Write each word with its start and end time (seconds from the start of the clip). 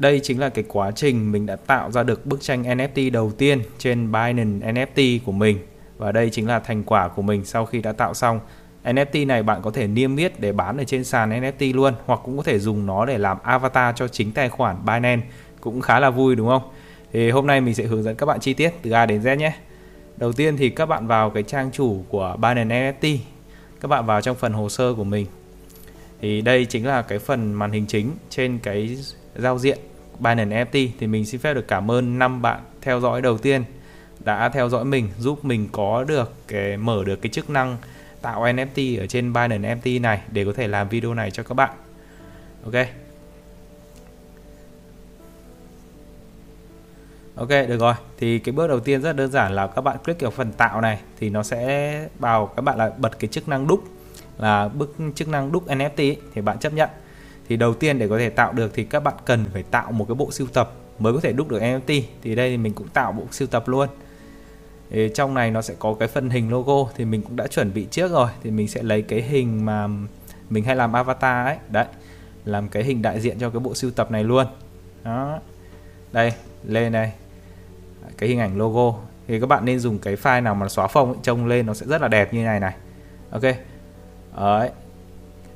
đây 0.00 0.20
chính 0.22 0.40
là 0.40 0.48
cái 0.48 0.64
quá 0.68 0.90
trình 0.90 1.32
mình 1.32 1.46
đã 1.46 1.56
tạo 1.56 1.90
ra 1.90 2.02
được 2.02 2.26
bức 2.26 2.40
tranh 2.40 2.62
NFT 2.62 3.12
đầu 3.12 3.32
tiên 3.38 3.62
trên 3.78 4.12
Binance 4.12 4.72
NFT 4.72 5.18
của 5.24 5.32
mình 5.32 5.58
và 5.98 6.12
đây 6.12 6.30
chính 6.30 6.46
là 6.46 6.60
thành 6.60 6.82
quả 6.84 7.08
của 7.08 7.22
mình 7.22 7.44
sau 7.44 7.66
khi 7.66 7.80
đã 7.80 7.92
tạo 7.92 8.14
xong 8.14 8.40
NFT 8.84 9.26
này 9.26 9.42
bạn 9.42 9.62
có 9.62 9.70
thể 9.70 9.86
niêm 9.86 10.16
yết 10.16 10.40
để 10.40 10.52
bán 10.52 10.76
ở 10.76 10.84
trên 10.84 11.04
sàn 11.04 11.30
NFT 11.30 11.74
luôn, 11.74 11.94
hoặc 12.06 12.20
cũng 12.24 12.36
có 12.36 12.42
thể 12.42 12.58
dùng 12.58 12.86
nó 12.86 13.06
để 13.06 13.18
làm 13.18 13.38
avatar 13.42 13.96
cho 13.96 14.08
chính 14.08 14.32
tài 14.32 14.48
khoản 14.48 14.76
Binance 14.86 15.26
cũng 15.60 15.80
khá 15.80 16.00
là 16.00 16.10
vui, 16.10 16.36
đúng 16.36 16.48
không? 16.48 16.62
Thì 17.12 17.30
hôm 17.30 17.46
nay 17.46 17.60
mình 17.60 17.74
sẽ 17.74 17.84
hướng 17.84 18.02
dẫn 18.02 18.16
các 18.16 18.26
bạn 18.26 18.40
chi 18.40 18.54
tiết 18.54 18.70
từ 18.82 18.90
A 18.90 19.06
đến 19.06 19.22
Z 19.22 19.36
nhé. 19.36 19.52
Đầu 20.16 20.32
tiên 20.32 20.56
thì 20.56 20.70
các 20.70 20.86
bạn 20.86 21.06
vào 21.06 21.30
cái 21.30 21.42
trang 21.42 21.70
chủ 21.72 22.04
của 22.08 22.36
Binance 22.36 22.92
NFT. 22.92 23.18
Các 23.80 23.88
bạn 23.88 24.06
vào 24.06 24.20
trong 24.20 24.36
phần 24.36 24.52
hồ 24.52 24.68
sơ 24.68 24.94
của 24.94 25.04
mình. 25.04 25.26
Thì 26.20 26.40
đây 26.40 26.64
chính 26.64 26.86
là 26.86 27.02
cái 27.02 27.18
phần 27.18 27.52
màn 27.52 27.72
hình 27.72 27.86
chính 27.86 28.10
trên 28.30 28.58
cái 28.58 28.98
giao 29.40 29.58
diện 29.58 29.78
Binance 30.18 30.64
NFT 30.64 30.88
thì 30.98 31.06
mình 31.06 31.26
xin 31.26 31.40
phép 31.40 31.54
được 31.54 31.68
cảm 31.68 31.90
ơn 31.90 32.18
năm 32.18 32.42
bạn 32.42 32.60
theo 32.80 33.00
dõi 33.00 33.22
đầu 33.22 33.38
tiên 33.38 33.64
đã 34.24 34.48
theo 34.48 34.68
dõi 34.68 34.84
mình 34.84 35.08
giúp 35.18 35.44
mình 35.44 35.68
có 35.72 36.04
được 36.04 36.32
cái 36.48 36.76
mở 36.76 37.04
được 37.04 37.22
cái 37.22 37.30
chức 37.30 37.50
năng 37.50 37.76
tạo 38.22 38.44
NFT 38.44 39.00
ở 39.00 39.06
trên 39.06 39.32
Binance 39.32 39.74
NFT 39.74 40.00
này 40.00 40.20
để 40.32 40.44
có 40.44 40.52
thể 40.52 40.68
làm 40.68 40.88
video 40.88 41.14
này 41.14 41.30
cho 41.30 41.42
các 41.42 41.54
bạn. 41.54 41.70
Ok. 42.64 42.86
Ok 47.34 47.48
được 47.48 47.80
rồi 47.80 47.94
thì 48.18 48.38
cái 48.38 48.52
bước 48.52 48.66
đầu 48.66 48.80
tiên 48.80 49.02
rất 49.02 49.16
đơn 49.16 49.30
giản 49.30 49.52
là 49.52 49.66
các 49.66 49.80
bạn 49.80 49.96
click 50.04 50.20
vào 50.20 50.30
phần 50.30 50.52
tạo 50.52 50.80
này 50.80 50.98
thì 51.20 51.30
nó 51.30 51.42
sẽ 51.42 52.08
bảo 52.18 52.46
các 52.46 52.62
bạn 52.62 52.78
là 52.78 52.90
bật 52.98 53.18
cái 53.18 53.28
chức 53.28 53.48
năng 53.48 53.66
đúc 53.66 53.84
là 54.38 54.68
bức 54.68 54.96
chức 55.14 55.28
năng 55.28 55.52
đúc 55.52 55.66
NFT 55.66 55.96
ấy, 55.96 56.16
thì 56.34 56.40
bạn 56.40 56.58
chấp 56.58 56.72
nhận 56.72 56.90
thì 57.50 57.56
đầu 57.56 57.74
tiên 57.74 57.98
để 57.98 58.08
có 58.08 58.18
thể 58.18 58.30
tạo 58.30 58.52
được 58.52 58.70
thì 58.74 58.84
các 58.84 59.02
bạn 59.02 59.14
cần 59.24 59.44
phải 59.52 59.62
tạo 59.62 59.92
một 59.92 60.04
cái 60.08 60.14
bộ 60.14 60.30
sưu 60.30 60.46
tập 60.46 60.72
mới 60.98 61.12
có 61.12 61.20
thể 61.20 61.32
đúc 61.32 61.48
được 61.48 61.62
NFT 61.62 62.02
thì 62.22 62.34
đây 62.34 62.50
thì 62.50 62.56
mình 62.56 62.74
cũng 62.74 62.88
tạo 62.88 63.12
bộ 63.12 63.22
sưu 63.30 63.48
tập 63.48 63.68
luôn. 63.68 63.88
Thì 64.90 65.10
trong 65.14 65.34
này 65.34 65.50
nó 65.50 65.62
sẽ 65.62 65.74
có 65.78 65.94
cái 65.94 66.08
phần 66.08 66.30
hình 66.30 66.50
logo 66.50 66.90
thì 66.96 67.04
mình 67.04 67.22
cũng 67.22 67.36
đã 67.36 67.46
chuẩn 67.46 67.74
bị 67.74 67.86
trước 67.90 68.12
rồi. 68.12 68.30
Thì 68.42 68.50
mình 68.50 68.68
sẽ 68.68 68.82
lấy 68.82 69.02
cái 69.02 69.22
hình 69.22 69.64
mà 69.66 69.88
mình 70.50 70.64
hay 70.64 70.76
làm 70.76 70.92
avatar 70.92 71.46
ấy. 71.46 71.56
Đấy 71.68 71.84
làm 72.44 72.68
cái 72.68 72.84
hình 72.84 73.02
đại 73.02 73.20
diện 73.20 73.38
cho 73.38 73.50
cái 73.50 73.60
bộ 73.60 73.74
sưu 73.74 73.90
tập 73.90 74.10
này 74.10 74.24
luôn. 74.24 74.46
Đó. 75.04 75.38
Đây 76.12 76.32
lên 76.64 76.92
đây. 76.92 77.10
Cái 78.18 78.28
hình 78.28 78.38
ảnh 78.38 78.58
logo. 78.58 78.98
Thì 79.28 79.40
các 79.40 79.46
bạn 79.46 79.64
nên 79.64 79.78
dùng 79.78 79.98
cái 79.98 80.16
file 80.16 80.42
nào 80.42 80.54
mà 80.54 80.68
xóa 80.68 80.86
phông 80.86 81.12
ấy, 81.12 81.18
trông 81.22 81.46
lên 81.46 81.66
nó 81.66 81.74
sẽ 81.74 81.86
rất 81.86 82.02
là 82.02 82.08
đẹp 82.08 82.34
như 82.34 82.44
này 82.44 82.60
này. 82.60 82.74
Ok. 83.30 83.42
Đấy 84.36 84.70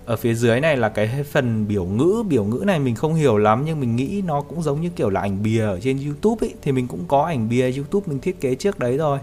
ở 0.04 0.16
phía 0.16 0.34
dưới 0.34 0.60
này 0.60 0.76
là 0.76 0.88
cái 0.88 1.24
phần 1.30 1.68
biểu 1.68 1.84
ngữ. 1.84 2.22
Biểu 2.28 2.44
ngữ 2.44 2.62
này 2.66 2.78
mình 2.78 2.94
không 2.94 3.14
hiểu 3.14 3.38
lắm, 3.38 3.62
nhưng 3.64 3.80
mình 3.80 3.96
nghĩ 3.96 4.22
nó 4.26 4.40
cũng 4.40 4.62
giống 4.62 4.80
như 4.80 4.90
kiểu 4.90 5.10
là 5.10 5.20
ảnh 5.20 5.42
bìa 5.42 5.60
ở 5.60 5.80
trên 5.80 5.98
YouTube 6.04 6.46
ấy 6.46 6.54
thì 6.62 6.72
mình 6.72 6.88
cũng 6.88 7.04
có 7.08 7.22
ảnh 7.22 7.48
bìa 7.48 7.72
YouTube 7.76 8.06
mình 8.06 8.18
thiết 8.18 8.40
kế 8.40 8.54
trước 8.54 8.78
đấy 8.78 8.96
rồi. 8.96 9.18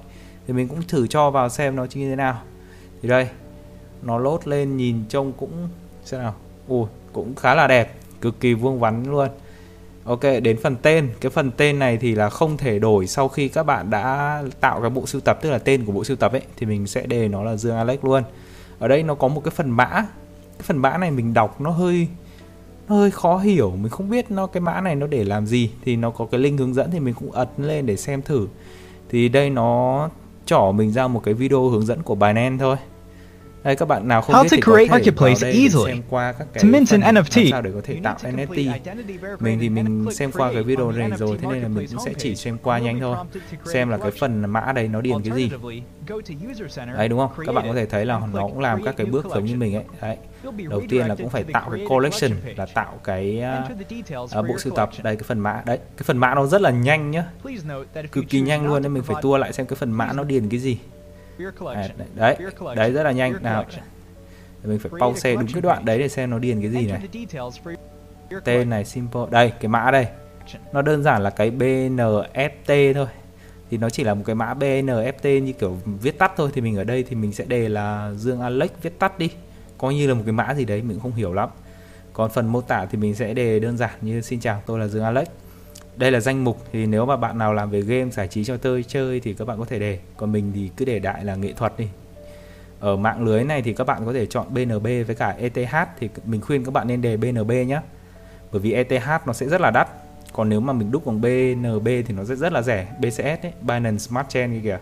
Thì 0.48 0.54
mình 0.54 0.68
cũng 0.68 0.82
thử 0.88 1.08
cho 1.08 1.32
vào 1.32 1.50
xem 1.50 1.76
nó 1.76 1.86
như 1.94 2.10
thế 2.10 2.16
nào. 2.16 2.42
Thì 3.02 3.10
đây, 3.10 3.28
nó 4.02 4.18
lốt 4.18 4.48
lên 4.48 4.78
nhìn 4.78 5.04
trông 5.10 5.32
cũng, 5.32 5.70
xem 6.04 6.20
nào. 6.20 6.36
Ui, 6.68 6.86
cũng 7.14 7.36
khá 7.36 7.56
là 7.56 7.68
đẹp, 7.68 7.95
cực 8.22 8.40
kỳ 8.40 8.54
vuông 8.54 8.80
vắn 8.80 9.04
luôn. 9.12 9.30
Ok, 10.04 10.22
đến 10.44 10.58
phần 10.64 10.76
tên. 10.82 11.10
Cái 11.22 11.30
phần 11.30 11.52
tên 11.58 11.80
này 11.80 11.98
thì 11.98 12.16
là 12.16 12.30
không 12.30 12.58
thể 12.58 12.80
đổi 12.80 13.08
sau 13.08 13.28
khi 13.28 13.48
các 13.48 13.64
bạn 13.64 13.90
đã 13.90 14.44
tạo 14.60 14.82
cái 14.82 14.90
bộ 14.90 15.06
sưu 15.06 15.22
tập, 15.22 15.40
tức 15.42 15.50
là 15.50 15.58
tên 15.58 15.86
của 15.86 15.92
bộ 15.92 16.04
sưu 16.04 16.18
tập 16.18 16.32
ấy, 16.32 16.42
thì 16.58 16.66
mình 16.66 16.88
sẽ 16.88 17.06
đề 17.06 17.28
nó 17.28 17.44
là 17.44 17.56
Dương 17.56 17.76
Alex 17.76 18.00
luôn. 18.04 18.23
Ở 18.80 18.88
đây 18.88 19.04
nó 19.04 19.16
có 19.16 19.28
một 19.28 19.42
cái 19.44 19.52
phần 19.56 19.70
mã 19.70 20.06
cái 20.62 20.66
phần 20.67 20.78
mã 20.78 20.98
này 20.98 21.12
mình 21.12 21.34
đọc 21.34 21.62
nó 21.62 21.70
hơi 21.70 22.08
nó 22.90 22.95
hơi 22.95 23.12
khó 23.12 23.38
hiểu. 23.38 23.72
Mình 23.72 23.90
không 23.90 24.09
biết 24.09 24.31
nó, 24.31 24.48
cái 24.48 24.62
mã 24.62 24.81
này 24.81 24.95
nó 24.95 25.08
để 25.08 25.23
làm 25.23 25.45
gì. 25.45 25.72
Thì 25.86 25.95
nó 25.95 26.09
có 26.09 26.26
cái 26.26 26.40
link 26.40 26.59
hướng 26.59 26.73
dẫn 26.73 26.92
thì 26.92 27.00
mình 27.00 27.14
cũng 27.14 27.31
ấn 27.31 27.48
lên 27.58 27.86
để 27.86 27.98
xem 27.98 28.22
thử. 28.22 28.48
Thì 29.09 29.30
đây 29.30 29.50
nó 29.50 30.09
trỏ 30.45 30.72
mình 30.76 30.92
ra 30.92 31.08
một 31.08 31.22
cái 31.23 31.34
video 31.34 31.70
hướng 31.70 31.86
dẫn 31.86 32.04
của 32.04 32.16
Binance 32.16 32.58
thôi 32.59 32.76
đây 33.64 33.76
các 33.76 33.88
bạn 33.88 34.08
nào 34.08 34.22
không 34.22 34.36
How 34.36 34.44
biết 34.44 34.49
to 34.52 34.55
thì 34.55 34.61
có 34.61 34.72
create 34.72 34.86
thể 34.86 34.92
marketplace 34.92 35.36
vào 35.42 35.52
đây 35.52 35.70
xem 35.70 36.04
qua 36.10 36.32
các 36.32 36.48
cái 36.54 36.64
To 36.64 36.70
mint 36.70 36.89
an 36.89 37.02
phần 37.02 37.16
NFT. 37.16 37.52
sao 37.52 37.61
để 37.61 37.72
có 37.73 37.82
thể 37.83 37.99
tạo 38.04 38.17
NFT 38.22 38.73
mình 39.39 39.60
thì 39.60 39.70
mình 39.70 40.11
xem 40.11 40.32
qua 40.32 40.52
cái 40.54 40.64
video 40.64 40.92
này 40.92 41.10
rồi 41.17 41.38
thế 41.42 41.48
nên 41.52 41.61
là 41.61 41.67
mình 41.67 41.88
cũng 41.92 42.05
sẽ 42.05 42.14
chỉ 42.17 42.36
xem 42.36 42.58
qua 42.64 42.80
nhanh 42.80 42.99
thôi. 42.99 43.16
xem 43.66 43.89
là 43.89 43.98
cái 43.98 44.11
phần 44.11 44.45
mã 44.49 44.72
đây 44.76 44.88
nó 44.88 45.02
điền 45.02 45.22
cái 45.23 45.33
gì. 45.36 45.52
đấy 46.98 47.08
đúng 47.10 47.20
không? 47.20 47.32
Các 47.45 47.52
bạn 47.54 47.66
có 47.67 47.73
thể 47.73 47.86
thấy 47.86 48.05
là 48.05 48.22
nó 48.33 48.48
cũng 48.48 48.60
làm 48.60 48.83
các 48.83 48.98
cái 48.98 49.05
bước 49.05 49.26
giống 49.30 49.45
như 49.45 49.55
mình 49.55 49.76
ấy. 49.76 49.83
Đấy. 50.02 50.17
Đầu 50.70 50.82
tiên 50.89 51.08
là 51.08 51.16
cũng 51.16 51.30
phải 51.30 51.43
tạo 51.43 51.70
cái 51.70 51.86
collection 51.89 52.32
là 52.55 52.66
tạo 52.66 52.99
cái 53.04 53.43
uh, 54.23 54.48
bộ 54.48 54.58
sưu 54.58 54.76
tập. 54.76 54.89
đây 55.04 55.16
cái 55.16 55.23
phần 55.23 55.39
mã. 55.39 55.61
Đấy 55.66 55.78
cái 55.78 56.04
phần 56.04 56.17
mã 56.17 56.36
nó 56.36 56.45
rất 56.45 56.61
là 56.61 56.70
nhanh 56.70 57.11
nhá. 57.11 57.26
Cực 58.11 58.26
kỳ 58.30 58.42
nhanh 58.42 58.67
luôn 58.67 58.83
nên 58.83 58.93
mình 58.93 59.04
phải 59.04 59.16
tua 59.22 59.38
lại 59.38 59.54
xem 59.54 59.66
cái 59.66 59.76
phần 59.76 59.92
mã 59.92 60.14
nó 60.14 60.23
điền 60.23 60.49
cái 60.49 60.60
gì 60.60 60.78
à, 61.74 61.90
đấy 62.16 62.36
đấy 62.76 62.92
rất 62.92 63.04
là 63.04 63.12
nhanh. 63.12 63.44
Nào 63.44 63.66
mình 64.64 64.80
phải 64.80 64.92
pause 65.00 65.36
đúng 65.36 65.48
cái 65.54 65.62
đoạn 65.62 65.86
đấy 65.86 66.00
để 66.00 66.08
xem 66.08 66.30
nó 66.30 66.40
điền 66.40 66.62
cái 66.62 66.70
gì 66.70 66.88
này. 66.88 67.02
tên 68.44 68.70
này 68.70 68.86
simple. 68.86 69.22
Đây 69.32 69.52
cái 69.60 69.70
mã 69.70 69.92
đây. 69.92 70.08
Nó 70.74 70.82
đơn 70.82 71.04
giản 71.04 71.24
là 71.24 71.30
cái 71.30 71.52
BNFT 71.52 72.94
thôi. 72.94 73.08
Thì 73.70 73.78
nó 73.78 73.90
chỉ 73.90 74.04
là 74.04 74.14
một 74.14 74.24
cái 74.26 74.36
mã 74.36 74.54
BNFT 74.54 75.40
như 75.40 75.54
kiểu 75.54 75.78
viết 76.02 76.20
tắt 76.20 76.32
thôi. 76.38 76.50
Thì 76.54 76.62
mình 76.62 76.76
ở 76.76 76.84
đây 76.84 77.04
thì 77.04 77.16
mình 77.16 77.34
sẽ 77.34 77.46
đề 77.46 77.70
là 77.70 78.12
Dương 78.18 78.42
Alex 78.42 78.70
viết 78.82 79.00
tắt 79.00 79.20
đi. 79.20 79.30
Coi 79.78 79.94
như 79.94 80.08
là 80.08 80.14
một 80.14 80.23
cái 80.26 80.34
mã 80.34 80.54
gì 80.54 80.66
đấy 80.66 80.82
mình 80.82 81.00
không 81.00 81.14
hiểu 81.14 81.34
lắm. 81.34 81.50
Còn 82.14 82.32
phần 82.32 82.48
mô 82.48 82.62
tả 82.62 82.86
thì 82.86 82.98
mình 82.98 83.16
sẽ 83.16 83.34
đề 83.34 83.60
đơn 83.60 83.78
giản 83.78 83.92
như 84.02 84.22
xin 84.22 84.40
chào 84.40 84.64
tôi 84.66 84.80
là 84.80 84.88
Dương 84.88 85.04
Alex 85.04 85.28
đây 85.96 86.12
là 86.12 86.20
danh 86.20 86.44
mục 86.44 86.66
thì 86.72 86.86
nếu 86.86 87.06
mà 87.06 87.18
bạn 87.18 87.38
nào 87.38 87.54
làm 87.54 87.70
về 87.70 87.82
game 87.82 88.12
giải 88.12 88.28
trí 88.28 88.44
cho 88.44 88.58
tôi 88.58 88.86
chơi 88.88 89.20
thì 89.20 89.34
các 89.34 89.46
bạn 89.46 89.60
có 89.60 89.66
thể 89.66 89.80
để. 89.80 90.00
còn 90.18 90.32
mình 90.32 90.52
thì 90.56 90.70
cứ 90.78 90.86
để 90.86 91.00
đại 91.00 91.26
là 91.26 91.36
nghệ 91.36 91.54
thuật 91.54 91.78
đi. 91.78 91.88
Ở 92.80 92.96
mạng 92.96 93.26
lưới 93.26 93.44
này 93.44 93.62
thì 93.62 93.74
các 93.74 93.84
bạn 93.84 94.06
có 94.06 94.14
thể 94.14 94.26
chọn 94.26 94.46
BNB 94.54 94.84
với 94.84 95.16
cả 95.18 95.36
ETH 95.40 95.76
thì 96.00 96.10
mình 96.26 96.42
khuyên 96.42 96.66
các 96.66 96.72
bạn 96.72 96.88
nên 96.88 97.02
đề 97.02 97.18
BNB 97.18 97.52
nhé 97.52 97.82
bởi 98.52 98.62
vì 98.62 98.74
ETH 98.74 99.28
nó 99.28 99.34
sẽ 99.34 99.46
rất 99.46 99.62
là 99.62 99.72
đắt. 99.72 99.88
Còn 100.34 100.50
nếu 100.50 100.60
mà 100.60 100.74
mình 100.74 100.92
đúc 100.92 101.06
bằng 101.06 101.22
BNB 101.22 101.88
thì 101.88 102.14
nó 102.18 102.26
sẽ 102.26 102.36
rất 102.36 102.54
là 102.54 102.62
rẻ. 102.62 102.88
BCS 103.00 103.22
ấy, 103.22 103.54
Binance 103.62 103.98
Smart 103.98 104.30
Chain 104.30 104.54
kia 104.54 104.60
kìa. 104.64 104.80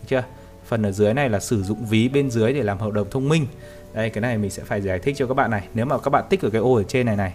Được 0.00 0.06
chưa? 0.06 0.24
Phần 0.66 0.82
ở 0.82 0.92
dưới 0.92 1.14
này 1.14 1.28
là 1.30 1.40
sử 1.40 1.62
dụng 1.62 1.86
ví 1.86 2.08
bên 2.08 2.30
dưới 2.30 2.52
để 2.52 2.62
làm 2.62 2.78
hợp 2.78 2.92
đồng 2.92 3.10
thông 3.10 3.28
minh. 3.28 3.46
Đây 3.94 4.10
cái 4.10 4.22
này 4.22 4.38
mình 4.38 4.50
sẽ 4.50 4.62
phải 4.64 4.80
giải 4.80 4.98
thích 4.98 5.16
cho 5.18 5.26
các 5.26 5.34
bạn 5.34 5.50
này. 5.50 5.68
Nếu 5.74 5.86
mà 5.86 5.98
các 5.98 6.10
bạn 6.10 6.24
tích 6.30 6.42
ở 6.42 6.50
cái 6.50 6.60
ô 6.60 6.74
ở 6.74 6.82
trên 6.82 7.06
này 7.06 7.16
này 7.16 7.32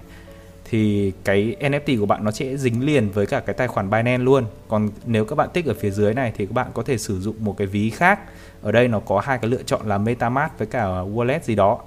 thì 0.70 1.14
cái 1.24 1.56
NFT 1.60 2.00
của 2.00 2.06
bạn 2.06 2.24
nó 2.24 2.32
sẽ 2.32 2.58
dính 2.58 2.86
liền 2.86 3.10
với 3.10 3.26
cả 3.26 3.40
cái 3.40 3.54
tài 3.54 3.68
khoản 3.68 3.90
Binance 3.90 4.24
luôn. 4.24 4.46
Còn 4.68 4.90
nếu 5.06 5.26
các 5.26 5.36
bạn 5.36 5.50
tích 5.54 5.66
ở 5.66 5.74
phía 5.74 5.92
dưới 5.92 6.14
này 6.14 6.34
thì 6.38 6.46
các 6.46 6.54
bạn 6.54 6.68
có 6.74 6.84
thể 6.84 6.98
sử 6.98 7.20
dụng 7.20 7.36
một 7.40 7.58
cái 7.58 7.68
ví 7.68 7.90
khác. 7.90 8.20
Ở 8.62 8.72
đây 8.72 8.88
nó 8.88 9.00
có 9.00 9.20
hai 9.20 9.38
cái 9.38 9.50
lựa 9.52 9.64
chọn 9.64 9.88
là 9.88 9.98
MetaMask 9.98 10.58
với 10.58 10.68
cả 10.68 10.86
wallet 10.86 11.40
gì 11.40 11.56
đó. 11.56 11.80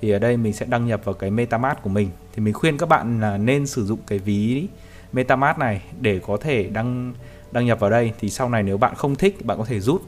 Thì 0.00 0.10
ở 0.10 0.18
đây 0.18 0.36
mình 0.36 0.52
sẽ 0.52 0.66
đăng 0.66 0.86
nhập 0.86 1.00
vào 1.04 1.14
cái 1.14 1.30
MetaMask 1.30 1.82
của 1.82 1.90
mình. 1.90 2.10
Thì 2.34 2.42
mình 2.42 2.54
khuyên 2.54 2.78
các 2.78 2.88
bạn 2.88 3.20
là 3.20 3.38
nên 3.38 3.66
sử 3.66 3.86
dụng 3.86 3.98
cái 4.06 4.18
ví 4.18 4.66
MetaMask 5.12 5.58
này 5.58 5.82
để 6.00 6.20
có 6.26 6.36
thể 6.36 6.64
đăng 6.64 7.14
đăng 7.52 7.66
nhập 7.66 7.80
vào 7.80 7.90
đây 7.90 8.12
thì 8.20 8.30
sau 8.30 8.48
này 8.48 8.62
nếu 8.62 8.78
bạn 8.78 8.94
không 8.94 9.14
thích 9.14 9.44
bạn 9.44 9.58
có 9.58 9.64
thể 9.64 9.80
rút 9.80 10.02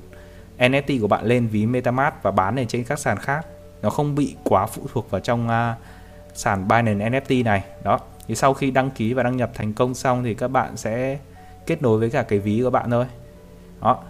NFT 0.58 1.00
của 1.00 1.08
bạn 1.08 1.25
lên 1.25 1.48
ví 1.48 1.66
MetaMask 1.66 2.22
và 2.22 2.31
bán 2.31 2.58
ở 2.58 2.64
trên 2.69 2.84
các 2.84 2.98
sàn 2.98 3.19
khác. 3.19 3.47
Nó 3.82 3.91
không 3.91 4.14
bị 4.14 4.34
quá 4.44 4.66
phụ 4.66 4.82
thuộc 4.93 5.10
vào 5.10 5.20
trong 5.20 5.48
uh, 5.48 5.76
sàn 6.34 6.69
Binance 6.69 7.10
NFT 7.10 7.44
này. 7.44 7.64
Đó 7.84 8.00
thì 8.28 8.34
sau 8.34 8.54
khi 8.54 8.70
đăng 8.70 8.91
ký 8.91 9.12
và 9.12 9.22
đăng 9.22 9.37
nhập 9.37 9.50
thành 9.54 9.72
công 9.72 9.94
xong 9.94 10.25
thì 10.25 10.34
các 10.34 10.48
bạn 10.48 10.76
sẽ 10.76 11.19
kết 11.66 11.82
nối 11.82 11.98
với 11.98 12.10
cả 12.10 12.22
cái 12.22 12.38
ví 12.38 12.60
của 12.62 12.70
bạn 12.70 12.91
thôi. 12.91 13.06
Đó. 13.81 14.03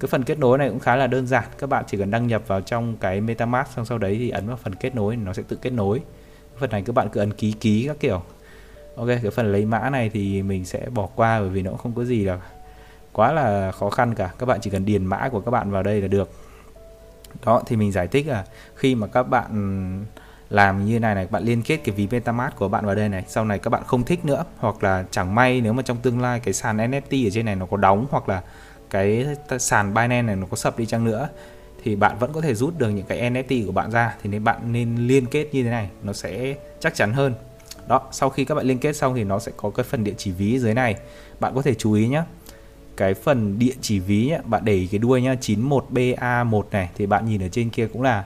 Cái 0.00 0.08
phần 0.08 0.24
kết 0.24 0.38
nối 0.38 0.58
này 0.58 0.68
cũng 0.68 0.80
khá 0.80 0.96
là 0.96 1.06
đơn 1.06 1.26
giản. 1.26 1.44
Các 1.58 1.66
bạn 1.66 1.84
chỉ 1.86 1.98
cần 1.98 2.10
đăng 2.10 2.26
nhập 2.26 2.42
vào 2.46 2.60
trong 2.60 2.96
cái 2.96 3.20
metamask 3.20 3.70
xong 3.70 3.84
sau 3.84 3.98
đấy 3.98 4.16
thì 4.18 4.30
ấn 4.30 4.46
vào 4.46 4.56
phần 4.56 4.74
kết 4.74 4.94
nối 4.94 5.16
nó 5.16 5.32
sẽ 5.32 5.42
tự 5.48 5.56
kết 5.56 5.70
nối. 5.70 5.98
Cái 5.98 6.60
phần 6.60 6.70
này 6.70 6.82
các 6.86 6.94
bạn 6.94 7.08
cứ 7.12 7.20
ấn 7.20 7.32
ký 7.32 7.52
ký 7.52 7.84
các 7.88 7.96
kiểu. 8.00 8.22
Ok, 8.96 9.06
cái 9.06 9.30
phần 9.30 9.52
lấy 9.52 9.64
mã 9.64 9.90
này 9.90 10.10
thì 10.12 10.42
mình 10.42 10.64
sẽ 10.64 10.86
bỏ 10.94 11.08
qua 11.16 11.40
bởi 11.40 11.48
vì 11.48 11.62
nó 11.62 11.70
cũng 11.70 11.78
không 11.78 11.94
có 11.94 12.04
gì 12.04 12.24
là 12.24 12.40
quá 13.12 13.32
là 13.32 13.72
khó 13.72 13.90
khăn 13.90 14.14
cả. 14.14 14.30
Các 14.38 14.46
bạn 14.46 14.60
chỉ 14.60 14.70
cần 14.70 14.84
điền 14.84 15.06
mã 15.06 15.28
của 15.32 15.40
các 15.40 15.50
bạn 15.50 15.70
vào 15.70 15.82
đây 15.82 16.00
là 16.00 16.08
được. 16.08 16.30
Đó, 17.44 17.62
thì 17.66 17.76
mình 17.76 17.92
giải 17.92 18.08
thích 18.08 18.26
là 18.26 18.44
khi 18.74 18.94
mà 18.94 19.06
các 19.06 19.22
bạn 19.22 20.04
làm 20.50 20.84
như 20.84 21.00
này 21.00 21.14
này 21.14 21.26
bạn 21.30 21.44
liên 21.44 21.62
kết 21.62 21.76
cái 21.76 21.94
ví 21.94 22.08
MetaMask 22.10 22.56
của 22.56 22.68
bạn 22.68 22.86
vào 22.86 22.94
đây 22.94 23.08
này. 23.08 23.24
Sau 23.28 23.44
này 23.44 23.58
các 23.58 23.70
bạn 23.70 23.82
không 23.86 24.04
thích 24.04 24.24
nữa 24.24 24.44
hoặc 24.56 24.82
là 24.82 25.04
chẳng 25.10 25.34
may 25.34 25.60
nếu 25.60 25.72
mà 25.72 25.82
trong 25.82 25.96
tương 25.96 26.20
lai 26.20 26.40
cái 26.40 26.54
sàn 26.54 26.76
NFT 26.76 27.26
ở 27.26 27.30
trên 27.30 27.44
này 27.46 27.56
nó 27.56 27.66
có 27.66 27.76
đóng 27.76 28.06
hoặc 28.10 28.28
là 28.28 28.42
cái 28.90 29.26
sàn 29.58 29.94
Binance 29.94 30.22
này 30.22 30.36
nó 30.36 30.46
có 30.50 30.56
sập 30.56 30.78
đi 30.78 30.86
chăng 30.86 31.04
nữa 31.04 31.28
thì 31.84 31.96
bạn 31.96 32.18
vẫn 32.18 32.32
có 32.32 32.40
thể 32.40 32.54
rút 32.54 32.78
được 32.78 32.88
những 32.88 33.06
cái 33.06 33.30
NFT 33.30 33.66
của 33.66 33.72
bạn 33.72 33.90
ra. 33.90 34.14
Thì 34.22 34.30
nên 34.30 34.44
bạn 34.44 34.72
nên 34.72 34.96
liên 34.96 35.26
kết 35.26 35.48
như 35.52 35.64
thế 35.64 35.70
này 35.70 35.88
nó 36.02 36.12
sẽ 36.12 36.54
chắc 36.80 36.94
chắn 36.94 37.12
hơn. 37.12 37.34
Đó 37.88 38.02
sau 38.12 38.30
khi 38.30 38.44
các 38.44 38.54
bạn 38.54 38.66
liên 38.66 38.78
kết 38.78 38.96
xong 38.96 39.14
thì 39.14 39.24
nó 39.24 39.38
sẽ 39.38 39.52
có 39.56 39.70
cái 39.70 39.84
phần 39.84 40.04
địa 40.04 40.14
chỉ 40.16 40.30
ví 40.30 40.58
dưới 40.58 40.74
này. 40.74 40.94
Bạn 41.40 41.54
có 41.54 41.62
thể 41.62 41.74
chú 41.74 41.92
ý 41.92 42.08
nhé 42.08 42.22
cái 42.96 43.14
phần 43.14 43.58
địa 43.58 43.74
chỉ 43.80 43.98
ví 43.98 44.26
nhé, 44.26 44.38
bạn 44.44 44.64
để 44.64 44.88
cái 44.90 44.98
đuôi 44.98 45.22
nhá 45.22 45.34
91BA1 45.40 46.62
này 46.70 46.90
thì 46.94 47.06
bạn 47.06 47.26
nhìn 47.28 47.42
ở 47.42 47.48
trên 47.48 47.70
kia 47.70 47.88
cũng 47.92 48.02
là 48.02 48.24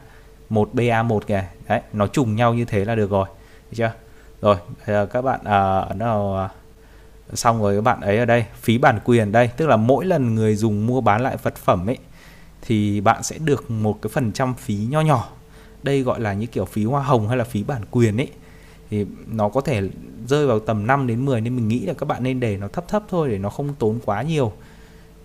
một 0.51 0.71
BA1 0.75 1.21
kìa. 1.21 1.45
Đấy 1.69 1.81
nó 1.93 2.07
trùng 2.07 2.37
nhau 2.37 2.55
như 2.55 2.65
thế 2.65 2.85
là 2.85 2.95
được 2.95 3.11
rồi. 3.11 3.27
Được 3.71 3.77
chưa? 3.77 3.93
Rồi 4.41 4.57
giờ 4.87 5.07
các 5.07 5.23
bạn 5.23 5.41
à, 5.45 5.79
ấn 5.79 5.99
vào 5.99 6.51
xong 7.35 7.63
rồi 7.63 7.77
các 7.77 7.81
bạn 7.81 8.01
ấy 8.01 8.19
ở 8.19 8.25
đây 8.25 8.45
phí 8.55 8.79
bản 8.79 8.99
quyền 9.05 9.33
đây. 9.33 9.51
Tức 9.57 9.67
là 9.67 9.77
mỗi 9.77 10.05
lần 10.05 10.35
người 10.35 10.57
dùng 10.57 10.87
mua 10.87 11.01
bán 11.01 11.23
lại 11.23 11.37
vật 11.43 11.57
phẩm 11.57 11.87
ấy 11.87 11.99
thì 12.63 13.01
bạn 13.01 13.23
sẽ 13.23 13.39
được 13.39 13.71
một 13.71 13.99
cái 14.03 14.11
phần 14.15 14.33
trăm 14.33 14.55
phí 14.55 14.77
nho 14.91 15.01
nhỏ. 15.01 15.29
Đây 15.83 16.03
gọi 16.03 16.21
là 16.21 16.33
như 16.33 16.47
kiểu 16.47 16.65
phí 16.65 16.85
hoa 16.85 17.03
hồng 17.03 17.29
hay 17.29 17.37
là 17.37 17.45
phí 17.45 17.63
bản 17.63 17.83
quyền 17.91 18.17
ấy. 18.17 18.29
Thì 18.91 19.07
nó 19.27 19.49
có 19.49 19.61
thể 19.61 19.83
rơi 20.27 20.47
vào 20.47 20.61
tầm 20.61 20.87
5 20.87 21.07
đến 21.07 21.25
10 21.25 21.41
nên 21.41 21.57
mình 21.57 21.69
nghĩ 21.69 21.81
là 21.81 21.93
các 21.93 22.07
bạn 22.07 22.23
nên 22.23 22.41
để 22.41 22.57
nó 22.57 22.69
thấp 22.69 22.89
thấp 22.89 23.03
thôi 23.09 23.29
để 23.29 23.39
nó 23.39 23.51
không 23.51 23.75
tốn 23.79 23.99
quá 24.05 24.23
nhiều 24.23 24.53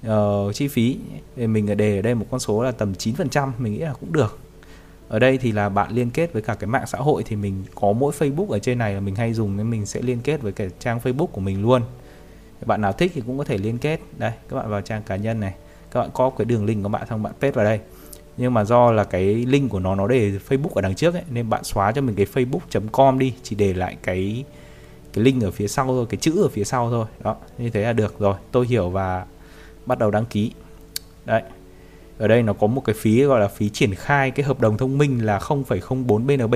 uh, 0.08 0.56
chi 0.56 0.68
phí. 0.68 0.98
Thì 1.36 1.48
mình 1.48 1.78
đề 1.78 1.96
ở 1.96 2.02
đây 2.02 2.16
một 2.16 2.26
con 2.32 2.40
số 2.40 2.64
là 2.64 2.72
tầm 2.72 2.94
9% 2.94 3.52
mình 3.58 3.74
nghĩ 3.74 3.80
là 3.80 3.94
cũng 3.94 4.12
được 4.12 4.40
ở 5.08 5.20
đây 5.20 5.38
thì 5.38 5.52
là 5.52 5.70
bạn 5.70 5.92
liên 5.92 6.10
kết 6.10 6.34
với 6.34 6.42
cả 6.42 6.56
cái 6.56 6.68
mạng 6.68 6.88
xã 6.88 6.98
hội 6.98 7.24
thì 7.26 7.36
mình 7.36 7.64
có 7.76 7.92
mỗi 7.92 8.14
Facebook 8.20 8.50
ở 8.50 8.60
trên 8.60 8.78
này 8.78 8.94
là 8.94 9.00
mình 9.00 9.16
hay 9.16 9.34
dùng 9.34 9.58
nên 9.58 9.70
mình 9.70 9.86
sẽ 9.86 10.02
liên 10.02 10.20
kết 10.24 10.42
với 10.42 10.52
cái 10.52 10.70
trang 10.80 11.00
Facebook 11.04 11.28
của 11.28 11.42
mình 11.42 11.62
luôn. 11.62 11.82
Bạn 12.66 12.82
nào 12.82 12.94
thích 12.94 13.12
thì 13.16 13.22
cũng 13.22 13.38
có 13.38 13.44
thể 13.44 13.58
liên 13.58 13.78
kết. 13.78 14.00
Đây 14.18 14.32
các 14.50 14.56
bạn 14.56 14.70
vào 14.70 14.82
trang 14.82 15.04
cá 15.04 15.16
nhân 15.16 15.40
này. 15.40 15.54
Các 15.92 16.00
bạn 16.00 16.10
có 16.14 16.30
cái 16.30 16.46
đường 16.46 16.66
link 16.66 16.84
của 16.84 16.90
bạn 16.90 17.08
xong 17.10 17.24
bạn 17.24 17.34
paste 17.34 17.52
vào 17.52 17.66
đây. 17.66 17.80
Nhưng 18.38 18.54
mà 18.54 18.64
do 18.64 18.92
là 18.92 19.04
cái 19.04 19.24
link 19.24 19.72
của 19.72 19.80
nó 19.80 19.96
nó 19.96 20.08
để 20.08 20.32
Facebook 20.50 20.70
ở 20.74 20.82
đằng 20.82 20.96
trước 20.96 21.14
ấy, 21.14 21.24
nên 21.30 21.50
bạn 21.50 21.64
xóa 21.64 21.92
cho 21.92 22.02
mình 22.02 22.16
cái 22.16 22.26
facebook.com 22.34 23.20
đi 23.20 23.34
chỉ 23.44 23.56
để 23.56 23.74
lại 23.74 23.98
cái 24.04 24.46
cái 25.14 25.24
link 25.24 25.44
ở 25.44 25.52
phía 25.52 25.68
sau 25.68 25.86
thôi 25.86 26.06
cái 26.10 26.18
chữ 26.18 26.44
ở 26.44 26.50
phía 26.50 26.64
sau 26.64 26.90
thôi. 26.90 27.06
Đó 27.20 27.36
như 27.58 27.70
thế 27.70 27.84
là 27.84 27.94
được 27.94 28.20
rồi. 28.20 28.36
Tôi 28.52 28.68
hiểu 28.68 28.90
và 28.90 29.26
bắt 29.86 30.00
đầu 30.00 30.12
đăng 30.12 30.26
ký. 30.26 30.52
Đấy 31.26 31.42
ở 32.18 32.28
đây 32.28 32.44
nó 32.44 32.54
có 32.54 32.68
một 32.68 32.82
cái 32.82 32.96
phí 33.00 33.24
gọi 33.24 33.40
là 33.40 33.48
phí 33.48 33.70
triển 33.70 33.96
khai 33.96 34.32
cái 34.32 34.46
hợp 34.46 34.60
đồng 34.60 34.78
thông 34.78 34.98
minh 34.98 35.26
là 35.26 35.40
0,04 35.40 36.26
BNB 36.26 36.56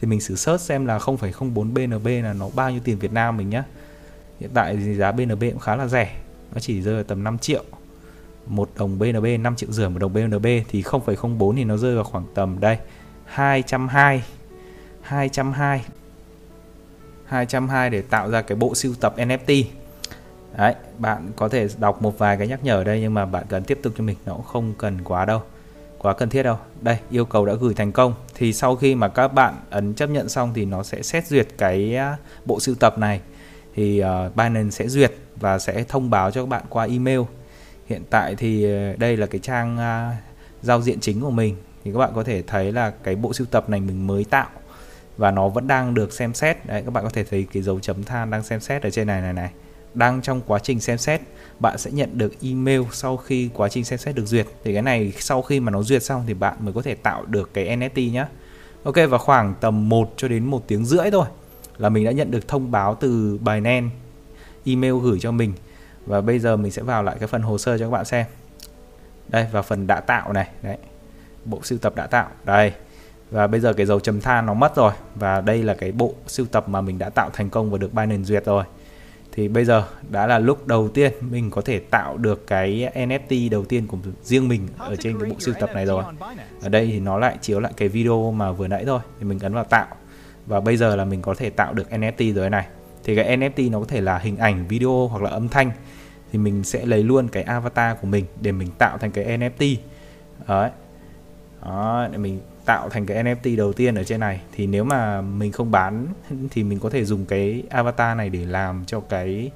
thì 0.00 0.08
mình 0.08 0.20
sử 0.20 0.36
search 0.36 0.60
xem 0.60 0.86
là 0.86 0.98
0,04 0.98 1.72
BNB 1.72 2.06
là 2.06 2.32
nó 2.32 2.48
bao 2.54 2.70
nhiêu 2.70 2.80
tiền 2.84 2.98
Việt 2.98 3.12
Nam 3.12 3.36
mình 3.36 3.50
nhá. 3.50 3.64
Hiện 4.40 4.50
tại 4.54 4.76
thì 4.76 4.94
giá 4.94 5.12
BNB 5.12 5.40
cũng 5.40 5.58
khá 5.58 5.76
là 5.76 5.86
rẻ. 5.86 6.16
Nó 6.54 6.60
chỉ 6.60 6.82
rơi 6.82 6.94
vào 6.94 7.04
tầm 7.04 7.24
5 7.24 7.38
triệu. 7.38 7.64
Một 8.46 8.70
đồng 8.78 8.98
BNB 8.98 9.26
5 9.40 9.56
triệu 9.56 9.72
rưỡi 9.72 9.88
một 9.88 9.98
đồng 9.98 10.12
BNB 10.12 10.46
thì 10.68 10.82
0,04 10.82 11.56
thì 11.56 11.64
nó 11.64 11.76
rơi 11.76 11.94
vào 11.94 12.04
khoảng 12.04 12.24
tầm 12.34 12.60
đây 12.60 12.78
220 13.24 14.22
220 15.02 15.80
220 17.24 17.90
để 17.90 18.02
tạo 18.02 18.30
ra 18.30 18.42
cái 18.42 18.56
bộ 18.56 18.74
sưu 18.74 18.94
tập 19.00 19.14
NFT 19.16 19.64
Đấy, 20.58 20.74
bạn 20.98 21.30
có 21.36 21.48
thể 21.48 21.68
đọc 21.78 22.02
một 22.02 22.18
vài 22.18 22.36
cái 22.36 22.46
nhắc 22.46 22.64
nhở 22.64 22.74
ở 22.74 22.84
đây 22.84 23.00
nhưng 23.00 23.14
mà 23.14 23.26
bạn 23.26 23.44
cần 23.48 23.64
tiếp 23.64 23.78
tục 23.82 23.92
cho 23.98 24.04
mình 24.04 24.16
nó 24.26 24.34
cũng 24.34 24.44
không 24.44 24.74
cần 24.78 24.98
quá 25.04 25.24
đâu 25.24 25.42
quá 25.98 26.14
cần 26.14 26.28
thiết 26.28 26.42
đâu. 26.42 26.56
Đây 26.80 26.98
yêu 27.10 27.24
cầu 27.24 27.46
đã 27.46 27.54
gửi 27.54 27.74
thành 27.74 27.92
công. 27.92 28.14
Thì 28.34 28.52
sau 28.52 28.76
khi 28.76 28.94
mà 28.94 29.08
các 29.08 29.28
bạn 29.28 29.54
ấn 29.70 29.94
chấp 29.94 30.06
nhận 30.06 30.28
xong 30.28 30.52
thì 30.54 30.64
nó 30.64 30.82
sẽ 30.82 31.02
xét 31.02 31.26
duyệt 31.26 31.48
cái 31.58 31.96
à, 31.96 32.16
bộ 32.44 32.60
sưu 32.60 32.74
tập 32.74 32.98
này. 32.98 33.20
Thì 33.74 34.02
uh, 34.02 34.36
Binance 34.36 34.70
sẽ 34.70 34.88
duyệt 34.88 35.12
và 35.36 35.58
sẽ 35.58 35.84
thông 35.88 36.10
báo 36.10 36.30
cho 36.30 36.42
các 36.42 36.48
bạn 36.48 36.62
qua 36.68 36.86
email. 36.86 37.20
Hiện 37.86 38.02
tại 38.10 38.34
thì 38.34 38.72
à, 38.72 38.94
đây 38.98 39.16
là 39.16 39.26
cái 39.26 39.38
trang 39.38 39.76
uh, 39.76 40.14
giao 40.62 40.82
diện 40.82 41.00
chính 41.00 41.20
của 41.20 41.30
mình. 41.30 41.56
Thì 41.84 41.92
các 41.92 41.98
bạn 41.98 42.12
có 42.14 42.24
thể 42.24 42.42
thấy 42.42 42.72
là 42.72 42.90
cái 43.02 43.16
bộ 43.16 43.32
sưu 43.32 43.46
tập 43.50 43.70
này 43.70 43.80
mình 43.80 44.06
mới 44.06 44.24
tạo 44.24 44.48
và 45.16 45.30
nó 45.30 45.48
vẫn 45.48 45.66
đang 45.66 45.94
được 45.94 46.12
xem 46.12 46.34
xét. 46.34 46.66
Đấy 46.66 46.82
các 46.84 46.90
bạn 46.90 47.04
có 47.04 47.10
thể 47.10 47.24
thấy 47.24 47.46
cái 47.52 47.62
dấu 47.62 47.80
chấm 47.80 48.04
than 48.04 48.30
đang 48.30 48.42
xem 48.42 48.60
xét 48.60 48.82
ở 48.82 48.90
trên 48.90 49.06
này 49.06 49.20
này 49.20 49.32
này 49.32 49.50
đang 49.98 50.22
trong 50.22 50.40
quá 50.46 50.58
trình 50.58 50.80
xem 50.80 50.98
xét, 50.98 51.20
bạn 51.60 51.78
sẽ 51.78 51.90
nhận 51.90 52.18
được 52.18 52.32
email 52.42 52.82
sau 52.92 53.16
khi 53.16 53.50
quá 53.54 53.68
trình 53.68 53.84
xem 53.84 53.98
xét 53.98 54.14
được 54.14 54.26
duyệt. 54.26 54.46
Thì 54.64 54.72
cái 54.72 54.82
này 54.82 55.12
sau 55.18 55.42
khi 55.42 55.60
mà 55.60 55.70
nó 55.70 55.82
duyệt 55.82 56.02
xong 56.02 56.24
thì 56.26 56.34
bạn 56.34 56.56
mới 56.60 56.72
có 56.72 56.82
thể 56.82 56.94
tạo 56.94 57.24
được 57.24 57.50
cái 57.54 57.76
NFT 57.76 58.12
nhé 58.12 58.26
Ok, 58.82 58.94
và 59.08 59.18
khoảng 59.18 59.54
tầm 59.60 59.88
1 59.88 60.12
cho 60.16 60.28
đến 60.28 60.44
một 60.44 60.64
tiếng 60.66 60.84
rưỡi 60.84 61.10
thôi 61.10 61.26
là 61.78 61.88
mình 61.88 62.04
đã 62.04 62.10
nhận 62.10 62.30
được 62.30 62.48
thông 62.48 62.70
báo 62.70 62.94
từ 62.94 63.38
Binance 63.38 63.88
email 64.64 64.94
gửi 65.02 65.18
cho 65.20 65.32
mình. 65.32 65.52
Và 66.06 66.20
bây 66.20 66.38
giờ 66.38 66.56
mình 66.56 66.72
sẽ 66.72 66.82
vào 66.82 67.02
lại 67.02 67.16
cái 67.18 67.28
phần 67.28 67.42
hồ 67.42 67.58
sơ 67.58 67.78
cho 67.78 67.84
các 67.84 67.90
bạn 67.90 68.04
xem. 68.04 68.26
Đây 69.28 69.46
và 69.52 69.62
phần 69.62 69.86
đã 69.86 70.00
tạo 70.00 70.32
này, 70.32 70.48
đấy. 70.62 70.76
Bộ 71.44 71.60
sưu 71.62 71.78
tập 71.78 71.96
đã 71.96 72.06
tạo, 72.06 72.28
đây. 72.44 72.72
Và 73.30 73.46
bây 73.46 73.60
giờ 73.60 73.72
cái 73.72 73.86
dấu 73.86 74.00
chấm 74.00 74.20
than 74.20 74.46
nó 74.46 74.54
mất 74.54 74.76
rồi. 74.76 74.92
Và 75.14 75.40
đây 75.40 75.62
là 75.62 75.74
cái 75.74 75.92
bộ 75.92 76.14
sưu 76.26 76.46
tập 76.46 76.68
mà 76.68 76.80
mình 76.80 76.98
đã 76.98 77.10
tạo 77.10 77.30
thành 77.32 77.50
công 77.50 77.70
và 77.70 77.78
được 77.78 77.94
Binance 77.94 78.24
duyệt 78.24 78.44
rồi 78.44 78.64
thì 79.38 79.48
bây 79.48 79.64
giờ 79.64 79.84
đã 80.10 80.26
là 80.26 80.38
lúc 80.38 80.66
đầu 80.66 80.88
tiên 80.88 81.12
mình 81.20 81.50
có 81.50 81.60
thể 81.60 81.78
tạo 81.78 82.16
được 82.16 82.46
cái 82.46 82.90
NFT 82.94 83.50
đầu 83.50 83.64
tiên 83.64 83.86
của 83.86 83.98
riêng 84.22 84.48
mình 84.48 84.68
ở 84.78 84.96
trên 84.96 85.18
cái 85.18 85.30
bộ 85.30 85.36
sưu 85.38 85.54
tập 85.60 85.70
này 85.74 85.86
rồi. 85.86 86.04
ở 86.62 86.68
đây 86.68 86.86
thì 86.86 87.00
nó 87.00 87.18
lại 87.18 87.36
chiếu 87.40 87.60
lại 87.60 87.72
cái 87.76 87.88
video 87.88 88.32
mà 88.32 88.52
vừa 88.52 88.68
nãy 88.68 88.84
thôi 88.86 89.00
thì 89.18 89.24
mình 89.24 89.38
ấn 89.38 89.54
vào 89.54 89.64
tạo. 89.64 89.86
Và 90.46 90.60
bây 90.60 90.76
giờ 90.76 90.96
là 90.96 91.04
mình 91.04 91.22
có 91.22 91.34
thể 91.34 91.50
tạo 91.50 91.74
được 91.74 91.90
NFT 91.90 92.34
rồi 92.34 92.50
này. 92.50 92.66
Thì 93.04 93.16
cái 93.16 93.36
NFT 93.36 93.70
nó 93.70 93.80
có 93.80 93.86
thể 93.88 94.00
là 94.00 94.18
hình 94.18 94.36
ảnh 94.36 94.66
video 94.68 95.08
hoặc 95.08 95.22
là 95.22 95.30
âm 95.30 95.48
thanh. 95.48 95.70
Thì 96.32 96.38
mình 96.38 96.64
sẽ 96.64 96.86
lấy 96.86 97.02
luôn 97.02 97.28
cái 97.28 97.42
avatar 97.42 97.96
của 98.00 98.06
mình 98.06 98.24
để 98.40 98.52
mình 98.52 98.68
tạo 98.78 98.98
thành 98.98 99.10
cái 99.10 99.24
NFT 99.38 99.76
đấy. 100.48 100.70
Đó 101.62 102.08
để 102.12 102.18
mình 102.18 102.40
tạo 102.68 102.88
thành 102.88 103.06
cái 103.06 103.24
NFT 103.24 103.56
đầu 103.56 103.72
tiên 103.72 103.94
ở 103.94 104.04
trên 104.04 104.20
này. 104.20 104.40
Thì 104.52 104.66
nếu 104.66 104.84
mà 104.84 105.20
mình 105.20 105.52
không 105.52 105.70
bán 105.70 106.06
thì 106.50 106.62
mình 106.64 106.78
có 106.78 106.90
thể 106.90 107.04
dùng 107.04 107.26
cái 107.26 107.62
avatar 107.70 108.16
này 108.16 108.28
để 108.28 108.44
làm 108.44 108.84
cho 108.86 109.00
cái 109.00 109.50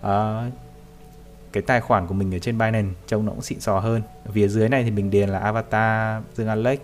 uh, 0.00 0.52
cái 1.52 1.62
tài 1.62 1.80
khoản 1.80 2.06
của 2.06 2.14
mình 2.14 2.34
ở 2.34 2.38
trên 2.38 2.58
Binance 2.58 2.94
trông 3.06 3.26
nó 3.26 3.32
cũng 3.32 3.42
xịn 3.42 3.60
sò 3.60 3.78
hơn. 3.78 4.02
Ở 4.24 4.30
phía 4.34 4.48
dưới 4.48 4.68
này 4.68 4.84
thì 4.84 4.90
mình 4.90 5.10
điền 5.10 5.28
là 5.28 5.38
avatar 5.38 6.22
Dương 6.34 6.48
Alex 6.48 6.78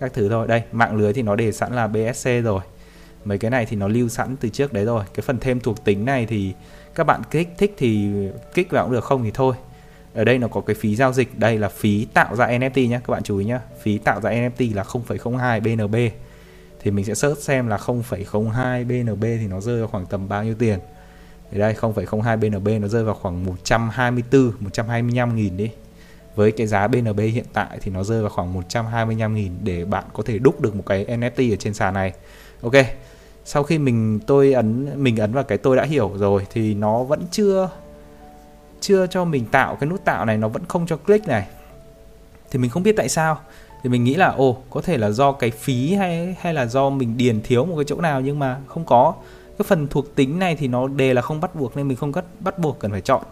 các 0.00 0.12
thứ 0.12 0.28
thôi. 0.28 0.46
Đây 0.46 0.62
mạng 0.72 0.96
lưới 0.96 1.12
thì 1.12 1.22
nó 1.22 1.36
để 1.36 1.52
sẵn 1.52 1.72
là 1.72 1.86
BSC 1.86 2.28
rồi. 2.44 2.60
Mấy 3.24 3.38
cái 3.38 3.50
này 3.50 3.66
thì 3.66 3.76
nó 3.76 3.88
lưu 3.88 4.08
sẵn 4.08 4.36
từ 4.36 4.48
trước 4.48 4.72
đấy 4.72 4.84
rồi. 4.84 5.04
Cái 5.14 5.22
phần 5.22 5.38
thêm 5.40 5.60
thuộc 5.60 5.84
tính 5.84 6.04
này 6.04 6.26
thì 6.26 6.54
các 6.94 7.04
bạn 7.04 7.22
kích 7.30 7.48
thích 7.58 7.74
thì 7.78 8.08
kích 8.54 8.70
vào 8.70 8.84
cũng 8.84 8.92
được 8.92 9.04
không 9.04 9.24
thì 9.24 9.30
thôi 9.34 9.54
ở 10.18 10.24
đây 10.24 10.38
nó 10.38 10.48
có 10.48 10.60
cái 10.60 10.74
phí 10.74 10.96
giao 10.96 11.12
dịch. 11.12 11.38
Đây 11.38 11.58
là 11.58 11.68
phí 11.68 12.04
tạo 12.14 12.36
ra 12.36 12.46
NFT 12.46 12.88
nhé 12.88 13.00
các 13.06 13.12
bạn 13.12 13.22
chú 13.22 13.38
ý 13.38 13.44
nhé 13.44 13.58
phí 13.82 13.98
tạo 13.98 14.20
ra 14.20 14.30
NFT 14.30 14.74
là 14.74 14.82
0,02 14.82 15.60
BNB 15.60 15.96
thì 16.82 16.90
mình 16.90 17.04
sẽ 17.04 17.14
search 17.14 17.38
xem 17.38 17.68
là 17.68 17.76
0,02 17.76 18.86
BNB 18.86 19.22
thì 19.22 19.46
nó 19.46 19.60
rơi 19.60 19.78
vào 19.78 19.88
khoảng 19.88 20.06
tầm 20.06 20.28
bao 20.28 20.44
nhiêu 20.44 20.54
tiền. 20.58 20.78
Thì 21.50 21.58
đây 21.58 21.74
0,02 21.80 22.38
BNB 22.38 22.68
nó 22.82 22.88
rơi 22.88 23.04
vào 23.04 23.14
khoảng 23.14 23.44
124 23.44 24.52
125 24.60 25.36
nghìn 25.36 25.56
đi. 25.56 25.70
Với 26.34 26.52
cái 26.52 26.66
giá 26.66 26.88
BNB 26.88 27.20
hiện 27.20 27.46
tại 27.52 27.78
thì 27.80 27.90
nó 27.90 28.04
rơi 28.04 28.20
vào 28.20 28.30
khoảng 28.30 28.52
125 28.52 29.34
nghìn 29.34 29.52
để 29.62 29.84
bạn 29.84 30.04
có 30.12 30.22
thể 30.22 30.38
đúc 30.38 30.60
được 30.60 30.76
một 30.76 30.82
cái 30.86 31.04
NFT 31.04 31.52
ở 31.52 31.56
trên 31.56 31.74
sàn 31.74 31.94
này. 31.94 32.12
Ok 32.62 32.74
sau 33.44 33.62
khi 33.62 33.78
mình 33.78 34.20
tôi 34.26 34.52
ấn 34.52 34.88
mình 35.02 35.16
ấn 35.16 35.32
vào 35.32 35.44
cái 35.44 35.58
tôi 35.58 35.76
đã 35.76 35.84
hiểu 35.84 36.12
rồi 36.16 36.46
thì 36.50 36.74
nó 36.74 37.02
vẫn 37.02 37.26
chưa 37.30 37.70
chưa 38.80 39.06
cho 39.06 39.24
mình 39.24 39.44
tạo 39.44 39.76
cái 39.76 39.90
nút 39.90 40.04
tạo 40.04 40.24
này, 40.24 40.36
nó 40.38 40.48
vẫn 40.48 40.62
không 40.68 40.86
cho 40.86 40.96
click 40.96 41.28
này. 41.28 41.46
Thì 42.50 42.58
mình 42.58 42.70
không 42.70 42.82
biết 42.82 42.94
tại 42.96 43.08
sao. 43.08 43.38
Thì 43.82 43.90
mình 43.90 44.04
nghĩ 44.04 44.14
là, 44.14 44.26
ồ, 44.28 44.56
có 44.70 44.80
thể 44.80 44.96
là 44.96 45.10
do 45.10 45.32
cái 45.32 45.50
phí 45.50 45.94
hay 45.94 46.36
hay 46.40 46.54
là 46.54 46.66
do 46.66 46.90
mình 46.90 47.16
điền 47.16 47.40
thiếu 47.42 47.64
một 47.64 47.76
cái 47.76 47.84
chỗ 47.84 48.00
nào 48.00 48.20
nhưng 48.20 48.38
mà 48.38 48.58
không 48.66 48.84
có. 48.84 49.14
Cái 49.58 49.64
phần 49.68 49.88
thuộc 49.88 50.14
tính 50.14 50.38
này 50.38 50.56
thì 50.56 50.68
nó 50.68 50.88
đề 50.88 51.14
là 51.14 51.22
không 51.22 51.40
bắt 51.40 51.54
buộc 51.54 51.76
nên 51.76 51.88
mình 51.88 51.96
không 51.96 52.12
bắt 52.12 52.24
bắt 52.40 52.58
buộc 52.58 52.78
cần 52.78 52.90
phải 52.90 53.00
chọn. 53.00 53.22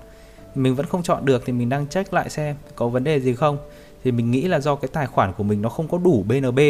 Mình 0.55 0.75
vẫn 0.75 0.87
không 0.87 1.03
chọn 1.03 1.25
được 1.25 1.43
thì 1.47 1.53
mình 1.53 1.69
đang 1.69 1.87
check 1.87 2.13
lại 2.13 2.31
xem 2.31 2.57
có 2.75 2.89
vấn 2.89 3.05
đề 3.05 3.21
gì 3.21 3.35
không. 3.35 3.59
Thì 4.05 4.13
mình 4.13 4.31
nghĩ 4.31 4.43
là 4.43 4.61
do 4.61 4.75
cái 4.75 4.89
tài 4.93 5.07
khoản 5.07 5.33
của 5.33 5.45
mình 5.45 5.63
nó 5.63 5.69
không 5.69 5.89
có 5.89 5.99
đủ 5.99 6.25
BNB 6.29 6.61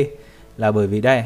là 0.56 0.72
bởi 0.72 0.86
vì 0.86 1.00
đây 1.00 1.24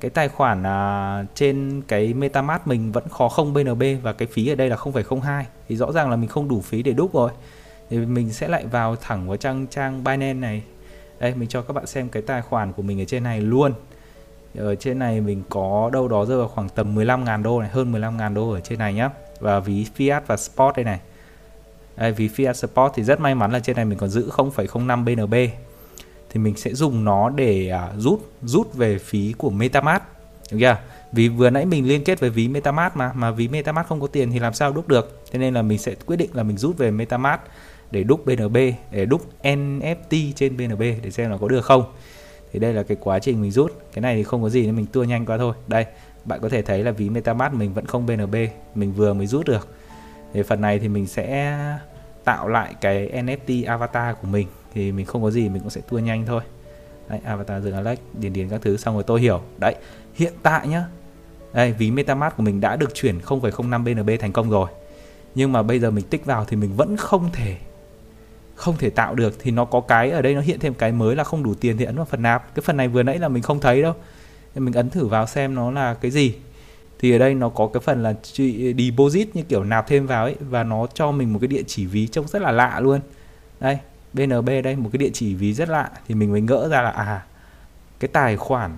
cái 0.00 0.10
tài 0.10 0.28
khoản 0.28 0.62
à, 0.66 1.24
trên 1.34 1.82
cái 1.88 2.14
MetaMask 2.14 2.66
mình 2.66 2.92
vẫn 2.92 3.08
khó 3.08 3.28
không 3.28 3.54
BNB 3.54 3.82
và 4.02 4.12
cái 4.12 4.28
phí 4.32 4.48
ở 4.48 4.54
đây 4.54 4.68
là 4.68 4.76
0,02 4.76 5.42
thì 5.68 5.76
rõ 5.76 5.92
ràng 5.92 6.10
là 6.10 6.16
mình 6.16 6.28
không 6.28 6.48
đủ 6.48 6.60
phí 6.60 6.82
để 6.82 6.92
đúc 6.92 7.14
rồi. 7.14 7.30
Thì 7.90 7.98
mình 7.98 8.32
sẽ 8.32 8.48
lại 8.48 8.66
vào 8.66 8.96
thẳng 8.96 9.28
vào 9.28 9.36
trang 9.36 9.66
trang 9.66 10.04
Binance 10.04 10.34
này. 10.34 10.62
Đây 11.18 11.34
mình 11.34 11.48
cho 11.48 11.62
các 11.62 11.72
bạn 11.72 11.86
xem 11.86 12.08
cái 12.08 12.22
tài 12.22 12.42
khoản 12.42 12.72
của 12.72 12.82
mình 12.82 13.00
ở 13.00 13.04
trên 13.04 13.22
này 13.22 13.40
luôn. 13.40 13.72
Ở 14.58 14.74
trên 14.74 14.98
này 14.98 15.20
mình 15.20 15.42
có 15.48 15.90
đâu 15.92 16.08
đó 16.08 16.24
rơi 16.24 16.38
vào 16.38 16.48
khoảng 16.48 16.68
tầm 16.68 16.96
15.000 16.96 17.42
đô 17.42 17.60
này 17.60 17.70
hơn 17.70 17.92
15.000 17.92 18.34
đô 18.34 18.50
ở 18.50 18.60
trên 18.60 18.78
này 18.78 18.94
nhá. 18.94 19.10
Và 19.40 19.60
ví 19.60 19.86
Fiat 19.96 20.20
và 20.26 20.36
Sport 20.36 20.76
đây 20.76 20.84
này. 20.84 21.00
Đây, 21.96 22.12
ví 22.12 22.28
Fiat 22.36 22.52
Sport 22.52 22.92
thì 22.94 23.02
rất 23.02 23.20
may 23.20 23.34
mắn 23.34 23.52
là 23.52 23.60
trên 23.60 23.76
này 23.76 23.84
mình 23.84 23.98
còn 23.98 24.08
giữ 24.08 24.30
0,05 24.30 25.04
BNB 25.04 25.34
thì 26.30 26.40
mình 26.40 26.56
sẽ 26.56 26.74
dùng 26.74 27.04
nó 27.04 27.30
để 27.30 27.68
à, 27.68 27.92
rút 27.96 28.30
rút 28.42 28.74
về 28.74 28.98
phí 28.98 29.34
của 29.38 29.50
MetaMask 29.50 30.02
được 30.50 30.58
chưa? 30.60 30.76
Vì 31.12 31.28
vừa 31.28 31.50
nãy 31.50 31.66
mình 31.66 31.88
liên 31.88 32.04
kết 32.04 32.20
với 32.20 32.30
ví 32.30 32.48
MetaMask 32.48 32.96
mà 32.96 33.12
mà 33.12 33.30
ví 33.30 33.48
MetaMask 33.48 33.88
không 33.88 34.00
có 34.00 34.06
tiền 34.06 34.30
thì 34.32 34.38
làm 34.38 34.54
sao 34.54 34.72
đúc 34.72 34.88
được. 34.88 35.20
Thế 35.32 35.38
nên 35.38 35.54
là 35.54 35.62
mình 35.62 35.78
sẽ 35.78 35.94
quyết 36.06 36.16
định 36.16 36.30
là 36.32 36.42
mình 36.42 36.58
rút 36.58 36.78
về 36.78 36.90
MetaMask 36.90 37.42
để 37.90 38.04
đúc 38.04 38.26
BNB, 38.26 38.56
để 38.90 39.04
đúc 39.04 39.22
NFT 39.42 40.32
trên 40.36 40.56
BNB 40.56 40.80
để 40.80 41.10
xem 41.10 41.30
là 41.30 41.36
có 41.36 41.48
được 41.48 41.64
không. 41.64 41.84
Thì 42.52 42.58
đây 42.58 42.74
là 42.74 42.82
cái 42.82 42.96
quá 43.00 43.18
trình 43.18 43.42
mình 43.42 43.50
rút. 43.50 43.72
Cái 43.92 44.02
này 44.02 44.16
thì 44.16 44.22
không 44.22 44.42
có 44.42 44.48
gì 44.48 44.62
nên 44.66 44.76
mình 44.76 44.86
tua 44.86 45.04
nhanh 45.04 45.26
qua 45.26 45.38
thôi. 45.38 45.54
Đây, 45.66 45.86
bạn 46.24 46.40
có 46.42 46.48
thể 46.48 46.62
thấy 46.62 46.84
là 46.84 46.90
ví 46.90 47.10
MetaMask 47.10 47.54
mình 47.54 47.74
vẫn 47.74 47.86
không 47.86 48.06
BNB, 48.06 48.36
mình 48.74 48.92
vừa 48.92 49.14
mới 49.14 49.26
rút 49.26 49.46
được. 49.46 49.68
Thì 50.32 50.42
phần 50.42 50.60
này 50.60 50.78
thì 50.78 50.88
mình 50.88 51.06
sẽ 51.06 51.58
tạo 52.24 52.48
lại 52.48 52.74
cái 52.80 53.10
NFT 53.12 53.66
avatar 53.66 54.16
của 54.22 54.28
mình 54.28 54.46
thì 54.74 54.92
mình 54.92 55.06
không 55.06 55.22
có 55.22 55.30
gì 55.30 55.48
mình 55.48 55.62
cũng 55.62 55.70
sẽ 55.70 55.80
tua 55.80 55.98
nhanh 55.98 56.26
thôi. 56.26 56.42
Đấy, 57.08 57.20
avatar 57.24 57.64
dừng 57.64 57.74
Alex 57.74 57.98
điền 58.14 58.32
điền 58.32 58.48
các 58.48 58.62
thứ 58.62 58.76
xong 58.76 58.94
rồi 58.94 59.02
tôi 59.02 59.20
hiểu. 59.20 59.40
Đấy 59.58 59.74
hiện 60.14 60.32
tại 60.42 60.68
nhá. 60.68 60.84
Đây 61.52 61.72
ví 61.72 61.90
MetaMask 61.90 62.36
của 62.36 62.42
mình 62.42 62.60
đã 62.60 62.76
được 62.76 62.94
chuyển 62.94 63.18
0,05 63.18 63.84
BNB 63.84 64.10
thành 64.20 64.32
công 64.32 64.50
rồi. 64.50 64.70
Nhưng 65.34 65.52
mà 65.52 65.62
bây 65.62 65.80
giờ 65.80 65.90
mình 65.90 66.04
tích 66.04 66.24
vào 66.24 66.44
thì 66.44 66.56
mình 66.56 66.76
vẫn 66.76 66.96
không 66.96 67.30
thể 67.32 67.56
không 68.54 68.76
thể 68.76 68.90
tạo 68.90 69.14
được. 69.14 69.36
Thì 69.38 69.50
nó 69.50 69.64
có 69.64 69.80
cái 69.80 70.10
ở 70.10 70.22
đây 70.22 70.34
nó 70.34 70.40
hiện 70.40 70.58
thêm 70.60 70.74
cái 70.74 70.92
mới 70.92 71.16
là 71.16 71.24
không 71.24 71.42
đủ 71.42 71.54
tiền 71.54 71.76
thì 71.76 71.84
ấn 71.84 71.96
vào 71.96 72.04
phần 72.04 72.22
nạp 72.22 72.54
cái 72.54 72.62
phần 72.62 72.76
này 72.76 72.88
vừa 72.88 73.02
nãy 73.02 73.18
là 73.18 73.28
mình 73.28 73.42
không 73.42 73.60
thấy 73.60 73.82
đâu. 73.82 73.94
Nên 74.54 74.64
mình 74.64 74.74
ấn 74.74 74.90
thử 74.90 75.06
vào 75.06 75.26
xem 75.26 75.54
nó 75.54 75.70
là 75.70 75.94
cái 75.94 76.10
gì. 76.10 76.34
Thì 76.98 77.12
ở 77.12 77.18
đây 77.18 77.34
nó 77.34 77.48
có 77.48 77.70
cái 77.72 77.80
phần 77.80 78.02
là 78.02 78.14
deposit 78.78 79.36
như 79.36 79.42
kiểu 79.42 79.64
nạp 79.64 79.86
thêm 79.86 80.06
vào 80.06 80.24
ấy 80.24 80.36
và 80.40 80.64
nó 80.64 80.86
cho 80.94 81.12
mình 81.12 81.32
một 81.32 81.38
cái 81.38 81.48
địa 81.48 81.62
chỉ 81.66 81.86
ví 81.86 82.06
trông 82.06 82.28
rất 82.28 82.42
là 82.42 82.50
lạ 82.50 82.80
luôn. 82.80 83.00
Đây 83.60 83.78
BNB 84.12 84.50
đây 84.64 84.76
một 84.76 84.90
cái 84.92 84.98
địa 84.98 85.10
chỉ 85.12 85.34
ví 85.34 85.52
rất 85.52 85.68
lạ 85.68 85.90
thì 86.08 86.14
mình 86.14 86.32
mới 86.32 86.40
ngỡ 86.40 86.68
ra 86.68 86.82
là 86.82 86.90
à 86.90 87.26
cái 88.00 88.08
tài 88.08 88.36
khoản 88.36 88.70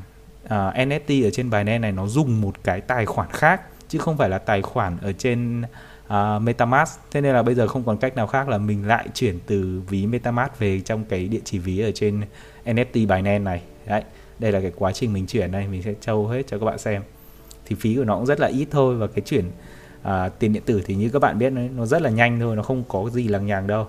à, 0.48 0.68
uh, 0.68 0.74
NFT 0.74 1.26
ở 1.26 1.30
trên 1.30 1.50
Binance 1.50 1.78
này 1.78 1.92
nó 1.92 2.06
dùng 2.06 2.40
một 2.40 2.64
cái 2.64 2.80
tài 2.80 3.06
khoản 3.06 3.28
khác 3.30 3.62
chứ 3.88 3.98
không 3.98 4.16
phải 4.16 4.28
là 4.28 4.38
tài 4.38 4.62
khoản 4.62 4.98
ở 5.02 5.12
trên 5.12 5.62
uh, 6.06 6.42
MetaMask. 6.42 7.00
Thế 7.10 7.20
nên 7.20 7.34
là 7.34 7.42
bây 7.42 7.54
giờ 7.54 7.68
không 7.68 7.84
còn 7.84 7.98
cách 7.98 8.16
nào 8.16 8.26
khác 8.26 8.48
là 8.48 8.58
mình 8.58 8.86
lại 8.86 9.08
chuyển 9.14 9.38
từ 9.46 9.82
ví 9.88 10.06
MetaMask 10.06 10.58
về 10.58 10.80
trong 10.80 11.04
cái 11.04 11.28
địa 11.28 11.40
chỉ 11.44 11.58
ví 11.58 11.80
ở 11.80 11.90
trên 11.94 12.20
NFT 12.64 12.92
Binance 12.92 13.38
này. 13.38 13.62
Đấy 13.86 14.02
đây 14.38 14.52
là 14.52 14.60
cái 14.60 14.72
quá 14.76 14.92
trình 14.92 15.12
mình 15.12 15.26
chuyển 15.26 15.52
đây 15.52 15.66
mình 15.66 15.82
sẽ 15.82 15.94
trâu 16.00 16.26
hết 16.26 16.42
cho 16.46 16.58
các 16.58 16.66
bạn 16.66 16.78
xem. 16.78 17.02
Thì 17.64 17.76
phí 17.80 17.96
của 17.96 18.04
nó 18.04 18.16
cũng 18.16 18.26
rất 18.26 18.40
là 18.40 18.46
ít 18.46 18.68
thôi 18.70 18.96
và 18.96 19.06
cái 19.06 19.20
chuyển 19.20 19.44
uh, 20.02 20.38
tiền 20.38 20.52
điện 20.52 20.62
tử 20.66 20.82
thì 20.86 20.94
như 20.94 21.10
các 21.10 21.18
bạn 21.18 21.38
biết 21.38 21.50
nó 21.50 21.86
rất 21.86 22.02
là 22.02 22.10
nhanh 22.10 22.40
thôi 22.40 22.56
nó 22.56 22.62
không 22.62 22.84
có 22.88 23.10
gì 23.10 23.28
lằng 23.28 23.46
nhằng 23.46 23.66
đâu 23.66 23.88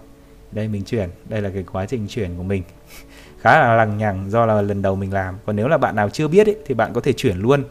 đây 0.52 0.68
mình 0.68 0.84
chuyển. 0.84 1.10
Đây 1.30 1.42
là 1.42 1.50
cái 1.50 1.64
quá 1.72 1.86
trình 1.86 2.08
chuyển 2.08 2.36
của 2.38 2.44
mình. 2.44 2.64
Khá 3.42 3.60
là 3.60 3.76
lằng 3.76 3.98
nhằng 3.98 4.32
do 4.32 4.46
là 4.46 4.62
lần 4.62 4.82
đầu 4.82 4.96
mình 4.96 5.14
làm. 5.14 5.38
Còn 5.46 5.56
nếu 5.56 5.68
là 5.68 5.78
bạn 5.78 5.96
nào 5.96 6.10
chưa 6.10 6.28
biết 6.28 6.48
ấy, 6.48 6.56
thì 6.66 6.76
bạn 6.76 6.94
có 6.94 7.02
thể 7.02 7.14
chuyển 7.14 7.38
luôn 7.38 7.64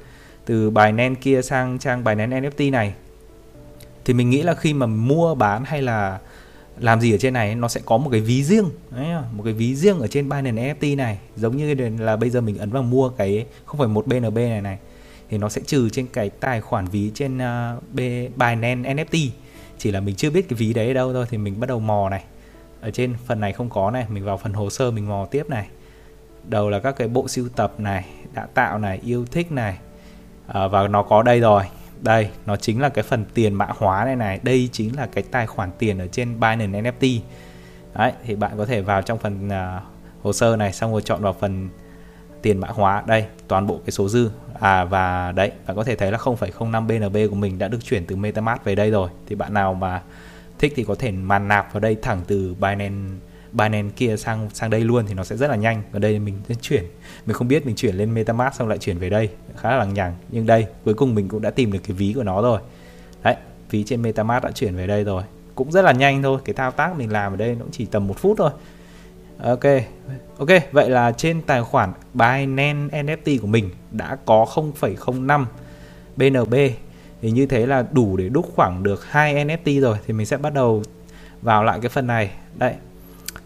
từ 0.44 0.70
bài 0.70 0.92
nen 0.92 1.14
kia 1.14 1.42
sang 1.42 1.78
trang 1.78 2.04
bài 2.04 2.14
nen 2.16 2.30
NFT 2.30 2.70
này. 2.70 2.94
Thì 4.04 4.14
mình 4.14 4.30
nghĩ 4.30 4.42
là 4.42 4.54
khi 4.54 4.74
mà 4.74 4.86
mua 4.86 5.34
bán 5.34 5.64
hay 5.64 5.82
là 5.82 6.18
làm 6.80 7.00
gì 7.00 7.14
ở 7.14 7.18
trên 7.18 7.34
này 7.34 7.54
nó 7.54 7.68
sẽ 7.68 7.80
có 7.84 7.96
một 7.96 8.10
cái 8.12 8.20
ví 8.20 8.42
riêng. 8.44 8.70
Đấy, 8.90 9.06
một 9.32 9.42
cái 9.44 9.52
ví 9.52 9.74
riêng 9.74 10.00
ở 10.00 10.06
trên 10.06 10.28
Binance 10.28 10.74
NFT 10.74 10.96
này. 10.96 11.18
Giống 11.36 11.56
như 11.56 11.74
là 11.98 12.16
bây 12.16 12.30
giờ 12.30 12.40
mình 12.40 12.58
ấn 12.58 12.70
vào 12.70 12.82
mua 12.82 13.08
cái 13.08 13.46
không 13.64 13.78
phải 13.78 13.88
một 13.88 14.06
BNB 14.06 14.36
này 14.36 14.60
này 14.60 14.78
thì 15.30 15.38
nó 15.38 15.48
sẽ 15.48 15.60
trừ 15.66 15.88
trên 15.90 16.06
cái 16.06 16.30
tài 16.30 16.60
khoản 16.60 16.86
ví 16.86 17.10
trên 17.14 17.38
à, 17.38 17.76
uh, 17.76 18.00
Binance 18.36 18.94
NFT 18.94 19.28
chỉ 19.78 19.90
là 19.90 20.00
mình 20.00 20.14
chưa 20.14 20.30
biết 20.30 20.48
cái 20.48 20.56
ví 20.56 20.72
đấy 20.72 20.88
ở 20.88 20.94
đâu 20.94 21.12
thôi 21.12 21.26
thì 21.30 21.38
mình 21.38 21.60
bắt 21.60 21.66
đầu 21.66 21.80
mò 21.80 22.08
này 22.08 22.24
ở 22.80 22.90
trên 22.90 23.14
phần 23.26 23.40
này 23.40 23.52
không 23.52 23.70
có 23.70 23.90
này 23.90 24.06
mình 24.08 24.24
vào 24.24 24.36
phần 24.36 24.52
hồ 24.52 24.70
sơ 24.70 24.90
mình 24.90 25.08
mò 25.08 25.26
tiếp 25.30 25.48
này. 25.48 25.68
Đầu 26.44 26.70
là 26.70 26.78
các 26.78 26.96
cái 26.96 27.08
bộ 27.08 27.28
sưu 27.28 27.48
tập 27.48 27.72
này 27.78 28.04
đã 28.34 28.46
tạo 28.54 28.78
này 28.78 29.00
yêu 29.04 29.26
thích 29.30 29.52
này. 29.52 29.78
À, 30.46 30.66
và 30.66 30.88
nó 30.88 31.02
có 31.02 31.22
đây 31.22 31.40
rồi. 31.40 31.62
Đây 32.00 32.30
nó 32.46 32.56
chính 32.56 32.80
là 32.80 32.88
cái 32.88 33.04
phần 33.04 33.24
tiền 33.34 33.54
mã 33.54 33.66
hóa 33.78 34.04
này 34.04 34.16
này. 34.16 34.40
Đây 34.42 34.68
chính 34.72 34.96
là 34.96 35.06
cái 35.06 35.24
tài 35.30 35.46
khoản 35.46 35.70
tiền 35.78 35.98
ở 35.98 36.06
trên 36.06 36.40
Binance 36.40 36.82
NFT 36.82 37.20
đấy 37.94 38.12
thì 38.24 38.36
bạn 38.36 38.52
có 38.58 38.66
thể 38.66 38.80
vào 38.80 39.02
trong 39.02 39.18
phần 39.18 39.48
uh, 39.48 39.82
hồ 40.22 40.32
sơ 40.32 40.56
này 40.56 40.72
xong 40.72 40.92
rồi 40.92 41.02
chọn 41.02 41.22
vào 41.22 41.32
phần 41.32 41.68
tiền 42.42 42.58
mã 42.58 42.68
hóa. 42.68 43.02
Đây 43.06 43.26
toàn 43.48 43.66
bộ 43.66 43.80
cái 43.86 43.90
số 43.90 44.08
dư. 44.08 44.30
À 44.60 44.84
và 44.84 45.32
đấy 45.32 45.52
bạn 45.66 45.76
có 45.76 45.84
thể 45.84 45.96
thấy 45.96 46.12
là 46.12 46.18
0,05 46.18 46.86
BNB 46.86 47.30
của 47.30 47.36
mình 47.36 47.58
đã 47.58 47.68
được 47.68 47.84
chuyển 47.84 48.06
từ 48.06 48.16
MetaMask 48.16 48.64
về 48.64 48.74
đây 48.74 48.90
rồi. 48.90 49.10
Thì 49.26 49.34
bạn 49.34 49.54
nào 49.54 49.74
mà 49.74 50.02
thích 50.60 50.72
thì 50.76 50.84
có 50.84 50.94
thể 50.94 51.10
màn 51.10 51.48
nạp 51.48 51.72
vào 51.72 51.80
đây 51.80 51.96
thẳng 52.02 52.20
từ 52.26 52.54
Binance 52.54 53.14
Binance 53.52 53.94
kia 53.96 54.16
sang 54.16 54.48
sang 54.54 54.70
đây 54.70 54.80
luôn 54.80 55.04
thì 55.08 55.14
nó 55.14 55.24
sẽ 55.24 55.36
rất 55.36 55.50
là 55.50 55.56
nhanh. 55.56 55.82
Ở 55.92 55.98
đây 55.98 56.18
mình 56.18 56.34
sẽ 56.48 56.54
chuyển. 56.60 56.84
Mình 57.26 57.34
không 57.34 57.48
biết 57.48 57.66
mình 57.66 57.76
chuyển 57.76 57.94
lên 57.94 58.14
MetaMask 58.14 58.56
xong 58.56 58.68
lại 58.68 58.78
chuyển 58.78 58.98
về 58.98 59.10
đây. 59.10 59.28
Khá 59.56 59.70
là 59.70 59.76
lằng 59.76 59.94
nhằng. 59.94 60.14
Nhưng 60.28 60.46
đây 60.46 60.66
cuối 60.84 60.94
cùng 60.94 61.14
mình 61.14 61.28
cũng 61.28 61.42
đã 61.42 61.50
tìm 61.50 61.72
được 61.72 61.78
cái 61.86 61.96
ví 61.96 62.12
của 62.12 62.22
nó 62.22 62.42
rồi. 62.42 62.60
Đấy 63.22 63.36
ví 63.70 63.84
trên 63.84 64.02
MetaMask 64.02 64.44
đã 64.44 64.50
chuyển 64.50 64.76
về 64.76 64.86
đây 64.86 65.04
rồi. 65.04 65.22
Cũng 65.54 65.72
rất 65.72 65.82
là 65.82 65.92
nhanh 65.92 66.22
thôi. 66.22 66.40
Cái 66.44 66.54
thao 66.54 66.70
tác 66.70 66.96
mình 66.98 67.12
làm 67.12 67.32
ở 67.32 67.36
đây 67.36 67.54
nó 67.54 67.60
cũng 67.60 67.72
chỉ 67.72 67.86
tầm 67.86 68.06
một 68.06 68.18
phút 68.18 68.38
thôi. 68.38 68.50
Ok. 69.42 69.64
Ok 70.38 70.48
vậy 70.72 70.90
là 70.90 71.12
trên 71.12 71.42
tài 71.42 71.62
khoản 71.62 71.92
Binance 72.14 73.02
NFT 73.02 73.38
của 73.40 73.46
mình 73.46 73.70
đã 73.90 74.16
có 74.24 74.46
0,05 74.54 75.44
BNB 76.16 76.54
thì 77.22 77.30
như 77.30 77.46
thế 77.46 77.66
là 77.66 77.84
đủ 77.92 78.16
để 78.16 78.28
đúc 78.28 78.50
khoảng 78.54 78.82
được 78.82 79.10
hai 79.10 79.34
NFT 79.34 79.80
rồi 79.80 79.98
thì 80.06 80.12
mình 80.12 80.26
sẽ 80.26 80.36
bắt 80.36 80.54
đầu 80.54 80.82
vào 81.42 81.64
lại 81.64 81.78
cái 81.82 81.88
phần 81.88 82.06
này. 82.06 82.30
Đấy. 82.56 82.74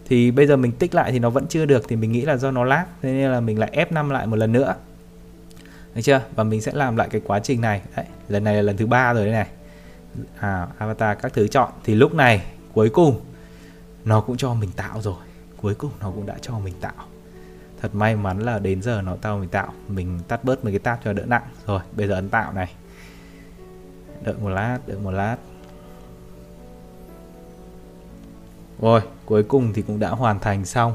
Thì 0.08 0.30
bây 0.30 0.46
giờ 0.46 0.56
mình 0.56 0.72
tích 0.72 0.94
lại 0.94 1.12
thì 1.12 1.18
nó 1.18 1.30
vẫn 1.30 1.46
chưa 1.46 1.64
được 1.64 1.84
thì 1.88 1.96
mình 1.96 2.12
nghĩ 2.12 2.20
là 2.20 2.36
do 2.36 2.50
nó 2.50 2.64
lag 2.64 2.84
thế 3.02 3.12
nên 3.12 3.30
là 3.30 3.40
mình 3.40 3.58
lại 3.58 3.86
F5 3.90 4.10
lại 4.10 4.26
một 4.26 4.36
lần 4.36 4.52
nữa. 4.52 4.74
Được 5.94 6.00
chưa? 6.02 6.20
Và 6.34 6.44
mình 6.44 6.60
sẽ 6.60 6.72
làm 6.74 6.96
lại 6.96 7.08
cái 7.10 7.20
quá 7.24 7.40
trình 7.40 7.60
này. 7.60 7.82
Đấy 7.96 8.06
lần 8.28 8.44
này 8.44 8.54
là 8.54 8.62
lần 8.62 8.76
thứ 8.76 8.86
ba 8.86 9.14
rồi 9.14 9.24
đây 9.24 9.32
này. 9.32 9.46
À, 10.38 10.66
avatar 10.78 11.18
các 11.22 11.32
thứ 11.32 11.48
chọn. 11.48 11.70
Thì 11.84 11.94
lúc 11.94 12.14
này 12.14 12.42
cuối 12.72 12.88
cùng 12.88 13.20
nó 14.04 14.20
cũng 14.20 14.36
cho 14.36 14.54
mình 14.54 14.70
tạo 14.76 15.00
rồi. 15.00 15.14
Cuối 15.62 15.74
cùng 15.74 15.90
nó 16.00 16.10
cũng 16.10 16.26
đã 16.26 16.34
cho 16.40 16.58
mình 16.58 16.74
tạo. 16.80 16.92
Thật 17.82 17.94
may 17.94 18.16
mắn 18.16 18.40
là 18.40 18.58
đến 18.58 18.82
giờ 18.82 19.02
nó 19.02 19.16
tao 19.22 19.38
mình 19.38 19.48
tạo. 19.48 19.72
Mình 19.88 20.20
tắt 20.28 20.44
bớt 20.44 20.64
mấy 20.64 20.72
cái 20.72 20.78
tab 20.78 20.98
cho 21.04 21.12
đỡ 21.12 21.22
nặng. 21.26 21.42
Rồi 21.66 21.80
bây 21.92 22.08
giờ 22.08 22.14
ấn 22.14 22.28
tạo 22.28 22.52
này 22.52 22.70
đợi 24.24 24.34
một 24.42 24.48
lát, 24.48 24.78
đợi 24.86 24.98
một 24.98 25.10
lát. 25.10 25.36
Rồi, 28.80 29.00
cuối 29.24 29.42
cùng 29.42 29.72
thì 29.72 29.82
cũng 29.82 29.98
đã 29.98 30.10
hoàn 30.10 30.40
thành 30.40 30.64
xong. 30.64 30.94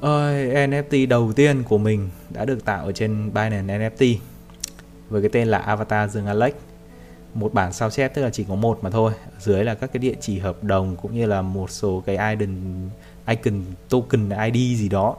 Ơi 0.00 0.68
NFT 0.68 1.08
đầu 1.08 1.32
tiên 1.32 1.62
của 1.62 1.78
mình 1.78 2.10
đã 2.30 2.44
được 2.44 2.64
tạo 2.64 2.84
ở 2.84 2.92
trên 2.92 3.34
Binance 3.34 3.78
NFT 3.78 4.16
với 5.08 5.22
cái 5.22 5.30
tên 5.32 5.48
là 5.48 5.58
Avatar 5.58 6.10
Dương 6.10 6.26
Alex. 6.26 6.54
Một 7.34 7.54
bản 7.54 7.72
sao 7.72 7.90
chép, 7.90 8.14
tức 8.14 8.22
là 8.22 8.30
chỉ 8.30 8.44
có 8.48 8.54
một 8.54 8.78
mà 8.82 8.90
thôi. 8.90 9.12
Ở 9.24 9.40
dưới 9.40 9.64
là 9.64 9.74
các 9.74 9.92
cái 9.92 9.98
địa 9.98 10.14
chỉ 10.20 10.38
hợp 10.38 10.64
đồng 10.64 10.96
cũng 10.96 11.14
như 11.14 11.26
là 11.26 11.42
một 11.42 11.70
số 11.70 12.02
cái 12.06 12.16
icon 12.16 12.90
icon, 13.26 13.62
token 13.88 14.30
ID 14.52 14.78
gì 14.78 14.88
đó 14.88 15.16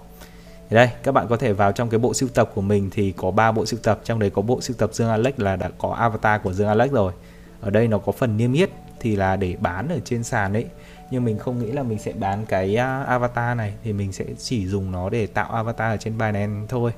thì 0.69 0.75
đây, 0.75 0.89
các 1.03 1.11
bạn 1.11 1.27
có 1.29 1.37
thể 1.37 1.53
vào 1.53 1.71
trong 1.71 1.89
cái 1.89 1.99
bộ 1.99 2.13
sưu 2.13 2.29
tập 2.29 2.51
của 2.55 2.61
mình 2.61 2.89
thì 2.93 3.11
có 3.17 3.31
ba 3.31 3.51
bộ 3.51 3.65
sưu 3.65 3.79
tập. 3.83 3.99
Trong 4.03 4.19
đấy 4.19 4.29
có 4.29 4.41
bộ 4.41 4.61
sưu 4.61 4.75
tập 4.77 4.89
Dương 4.93 5.09
Alex 5.09 5.33
là 5.37 5.55
đã 5.55 5.69
có 5.77 5.89
avatar 5.89 6.41
của 6.41 6.53
Dương 6.53 6.67
Alex 6.67 6.91
rồi. 6.91 7.13
Ở 7.61 7.69
đây 7.69 7.87
nó 7.87 7.97
có 7.97 8.11
phần 8.11 8.37
niêm 8.37 8.53
yết 8.53 8.69
thì 8.99 9.15
là 9.15 9.35
để 9.35 9.55
bán 9.59 9.89
ở 9.89 9.99
trên 10.05 10.23
sàn 10.23 10.53
đấy 10.53 10.65
nhưng 11.11 11.25
mình 11.25 11.37
không 11.37 11.59
nghĩ 11.59 11.71
là 11.71 11.83
mình 11.83 11.99
sẽ 11.99 12.13
bán 12.13 12.45
cái 12.45 12.75
à, 12.75 13.03
avatar 13.03 13.57
này. 13.57 13.73
Thì 13.83 13.93
mình 13.93 14.11
sẽ 14.11 14.25
chỉ 14.37 14.67
dùng 14.67 14.91
nó 14.91 15.09
để 15.09 15.27
tạo 15.27 15.51
avatar 15.51 15.93
ở 15.93 15.97
trên 15.97 16.17
Binance 16.17 16.67
thôi. 16.69 16.91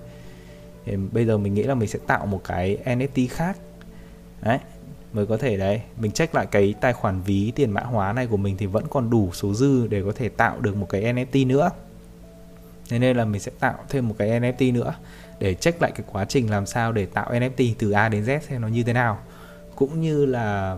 Thì 0.85 0.95
bây 1.11 1.25
giờ 1.25 1.37
mình 1.37 1.53
nghĩ 1.53 1.63
là 1.63 1.75
mình 1.75 1.89
sẽ 1.89 1.99
tạo 2.07 2.25
một 2.25 2.41
cái 2.43 2.77
NFT 2.85 3.27
khác. 3.29 3.57
Đấy, 4.41 4.59
mới 5.13 5.25
có 5.25 5.37
thể 5.37 5.57
đấy. 5.57 5.81
Mình 5.97 6.11
check 6.11 6.35
lại 6.35 6.45
cái 6.45 6.75
tài 6.81 6.93
khoản 6.93 7.21
ví 7.21 7.51
tiền 7.55 7.71
mã 7.71 7.81
hóa 7.81 8.13
này 8.13 8.27
của 8.27 8.37
mình 8.37 8.57
thì 8.57 8.65
vẫn 8.65 8.83
còn 8.89 9.09
đủ 9.09 9.29
số 9.33 9.53
dư 9.53 9.87
để 9.87 10.01
có 10.05 10.11
thể 10.15 10.29
tạo 10.29 10.59
được 10.59 10.75
một 10.75 10.89
cái 10.89 11.01
NFT 11.01 11.47
nữa 11.47 11.69
thế 12.89 12.99
nên 12.99 13.17
là 13.17 13.25
mình 13.25 13.41
sẽ 13.41 13.51
tạo 13.59 13.77
thêm 13.89 14.07
một 14.07 14.15
cái 14.17 14.29
NFT 14.29 14.73
nữa 14.73 14.93
để 15.39 15.53
check 15.53 15.81
lại 15.81 15.91
cái 15.95 16.05
quá 16.11 16.25
trình 16.25 16.49
làm 16.49 16.65
sao 16.65 16.91
để 16.91 17.05
tạo 17.05 17.31
NFT 17.31 17.73
từ 17.79 17.91
A 17.91 18.09
đến 18.09 18.23
Z 18.23 18.39
xem 18.39 18.61
nó 18.61 18.67
như 18.67 18.83
thế 18.83 18.93
nào. 18.93 19.19
Cũng 19.75 20.01
như 20.01 20.25
là 20.25 20.77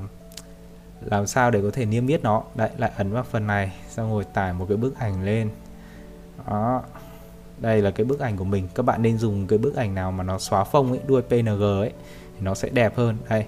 làm 1.01 1.27
sao 1.27 1.51
để 1.51 1.62
có 1.62 1.70
thể 1.74 1.86
niêm 1.86 2.08
yết 2.08 2.24
nó. 2.24 2.44
Đấy 2.56 2.70
lại 2.77 2.91
ấn 2.98 3.12
vào 3.12 3.24
phần 3.24 3.48
này 3.48 3.72
xong 3.89 4.12
rồi 4.12 4.24
tải 4.34 4.53
một 4.53 4.65
cái 4.70 4.77
bức 4.77 5.00
ảnh 5.00 5.24
lên. 5.24 5.50
Đó. 6.48 6.84
Đây 7.58 7.82
là 7.82 7.91
cái 7.91 8.06
bức 8.06 8.20
ảnh 8.20 8.38
của 8.38 8.44
mình. 8.44 8.68
Các 8.75 8.84
bạn 8.84 9.01
nên 9.01 9.18
dùng 9.18 9.48
cái 9.48 9.60
bức 9.60 9.75
ảnh 9.75 9.96
nào 9.96 10.12
mà 10.12 10.24
nó 10.24 10.38
xóa 10.38 10.63
phông 10.63 10.89
ấy 10.89 11.00
đuôi 11.08 11.22
png 11.22 11.62
ấy 11.62 11.91
thì 12.36 12.41
nó 12.41 12.56
sẽ 12.56 12.70
đẹp 12.70 12.98
hơn. 12.98 13.18
Đây. 13.30 13.46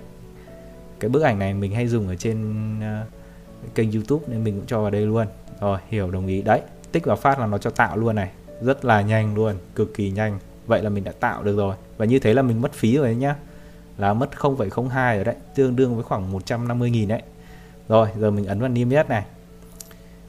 Cái 0.99 1.09
bức 1.09 1.23
ảnh 1.23 1.39
này 1.39 1.53
mình 1.53 1.75
hay 1.75 1.87
dùng 1.87 2.07
ở 2.07 2.15
trên 2.15 2.79
uh, 2.79 3.75
kênh 3.75 3.91
youtube 3.91 4.25
nên 4.27 4.43
mình 4.43 4.55
cũng 4.55 4.67
cho 4.67 4.81
vào 4.81 4.91
đây 4.91 5.05
luôn. 5.05 5.27
Rồi 5.59 5.79
hiểu 5.89 6.11
đồng 6.11 6.27
ý. 6.27 6.41
Đấy 6.41 6.61
tích 6.91 7.05
vào 7.05 7.17
phát 7.17 7.39
là 7.39 7.45
nó 7.45 7.57
cho 7.57 7.69
tạo 7.69 7.97
luôn 7.97 8.15
này 8.15 8.31
rất 8.63 8.85
là 8.85 9.01
nhanh 9.01 9.35
luôn 9.35 9.55
cực 9.75 9.93
kỳ 9.93 10.11
nhanh. 10.11 10.39
Vậy 10.67 10.81
là 10.83 10.89
mình 10.89 11.03
đã 11.03 11.11
tạo 11.11 11.43
được 11.43 11.57
rồi. 11.57 11.75
Và 11.97 12.05
như 12.05 12.19
thế 12.19 12.33
là 12.33 12.41
mình 12.41 12.61
mất 12.61 12.73
phí 12.73 12.95
rồi 12.97 13.05
đấy 13.05 13.15
nhá. 13.15 13.35
Là 13.97 14.13
mất 14.13 14.29
0,02 14.37 15.15
rồi 15.15 15.23
đấy 15.23 15.35
tương 15.55 15.75
đương 15.75 15.95
với 15.95 16.03
khoảng 16.03 16.33
150.000 16.33 17.07
đấy. 17.07 17.21
Rồi 17.89 18.07
giờ 18.19 18.31
mình 18.31 18.45
ấn 18.45 18.59
vào 18.59 18.69
niêm 18.69 18.89
yết 18.89 19.09
này. 19.09 19.25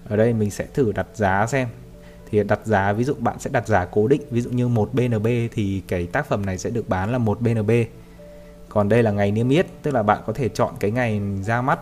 Ở 0.08 0.16
đây 0.16 0.32
mình 0.32 0.50
sẽ 0.50 0.66
thử 0.74 0.92
đặt 0.92 1.06
giá 1.14 1.46
xem. 1.46 1.68
Thì 2.30 2.44
đặt 2.44 2.60
giá 2.64 2.92
ví 2.92 3.04
dụ 3.04 3.14
bạn 3.18 3.38
sẽ 3.38 3.50
đặt 3.52 3.68
giá 3.68 3.84
cố 3.84 4.08
định 4.08 4.22
ví 4.30 4.40
dụ 4.40 4.50
như 4.50 4.68
một 4.68 4.90
BNB 4.94 5.26
thì 5.52 5.82
cái 5.88 6.06
tác 6.06 6.26
phẩm 6.26 6.46
này 6.46 6.58
sẽ 6.58 6.70
được 6.70 6.88
bán 6.88 7.12
là 7.12 7.18
một 7.18 7.40
BNB 7.40 7.70
còn 8.68 8.88
đây 8.88 9.02
là 9.02 9.10
ngày 9.10 9.32
niêm 9.32 9.48
yết 9.48 9.66
tức 9.82 9.90
là 9.90 10.02
bạn 10.02 10.22
có 10.26 10.32
thể 10.32 10.48
chọn 10.48 10.74
cái 10.80 10.90
ngày 10.90 11.20
ra 11.42 11.62
mắt 11.62 11.78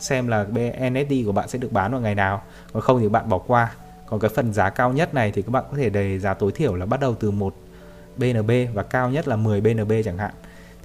xem 0.00 0.28
là 0.28 0.46
NFT 0.52 1.26
của 1.26 1.32
bạn 1.32 1.48
sẽ 1.48 1.58
được 1.58 1.72
bán 1.72 1.92
vào 1.92 2.00
ngày 2.00 2.14
nào. 2.14 2.42
Còn 2.72 2.82
không 2.82 3.00
thì 3.00 3.08
bạn 3.08 3.28
bỏ 3.28 3.38
qua 3.38 3.74
còn 4.06 4.20
cái 4.20 4.30
phần 4.34 4.52
giá 4.52 4.70
cao 4.70 4.92
nhất 4.92 5.14
này 5.14 5.32
thì 5.34 5.42
các 5.42 5.50
bạn 5.50 5.64
có 5.70 5.76
thể 5.76 5.90
đề 5.90 6.18
giá 6.18 6.34
tối 6.34 6.52
thiểu 6.52 6.74
là 6.74 6.86
bắt 6.86 7.00
đầu 7.00 7.14
từ 7.14 7.30
một 7.30 7.54
BNB 8.16 8.50
và 8.74 8.82
cao 8.82 9.10
nhất 9.10 9.28
là 9.28 9.36
10 9.36 9.60
BNB 9.60 9.92
chẳng 10.04 10.18
hạn. 10.18 10.34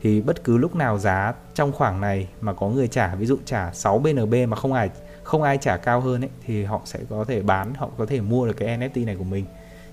Thì 0.01 0.21
bất 0.21 0.43
cứ 0.43 0.57
lúc 0.57 0.75
nào 0.75 0.97
giá 0.97 1.33
trong 1.53 1.71
khoảng 1.71 2.01
này 2.01 2.27
mà 2.41 2.53
có 2.53 2.67
người 2.69 2.87
trả, 2.87 3.15
ví 3.15 3.25
dụ 3.25 3.37
trả 3.45 3.71
6 3.73 3.99
BNB 3.99 4.35
mà 4.47 4.57
không 4.57 4.73
ai 4.73 4.89
không 5.23 5.43
ai 5.43 5.57
trả 5.57 5.77
cao 5.77 6.01
hơn 6.01 6.23
ấy, 6.23 6.29
thì 6.45 6.63
họ 6.63 6.81
sẽ 6.85 6.99
có 7.09 7.25
thể 7.27 7.41
bán, 7.41 7.73
họ 7.73 7.89
có 7.97 8.05
thể 8.05 8.21
mua 8.21 8.47
được 8.47 8.53
cái 8.57 8.77
NFT 8.77 9.05
này 9.05 9.15
của 9.15 9.23
mình. 9.23 9.45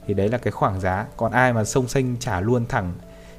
Thì 0.07 0.15
đấy 0.15 0.29
là 0.29 0.39
cái 0.39 0.51
khoảng 0.51 0.81
giá. 0.81 1.07
Còn 1.17 1.33
ai 1.33 1.53
mà 1.53 1.65
sông 1.65 1.89
xanh 1.89 2.17
trả 2.21 2.41
luôn 2.41 2.67
thẳng 2.69 2.93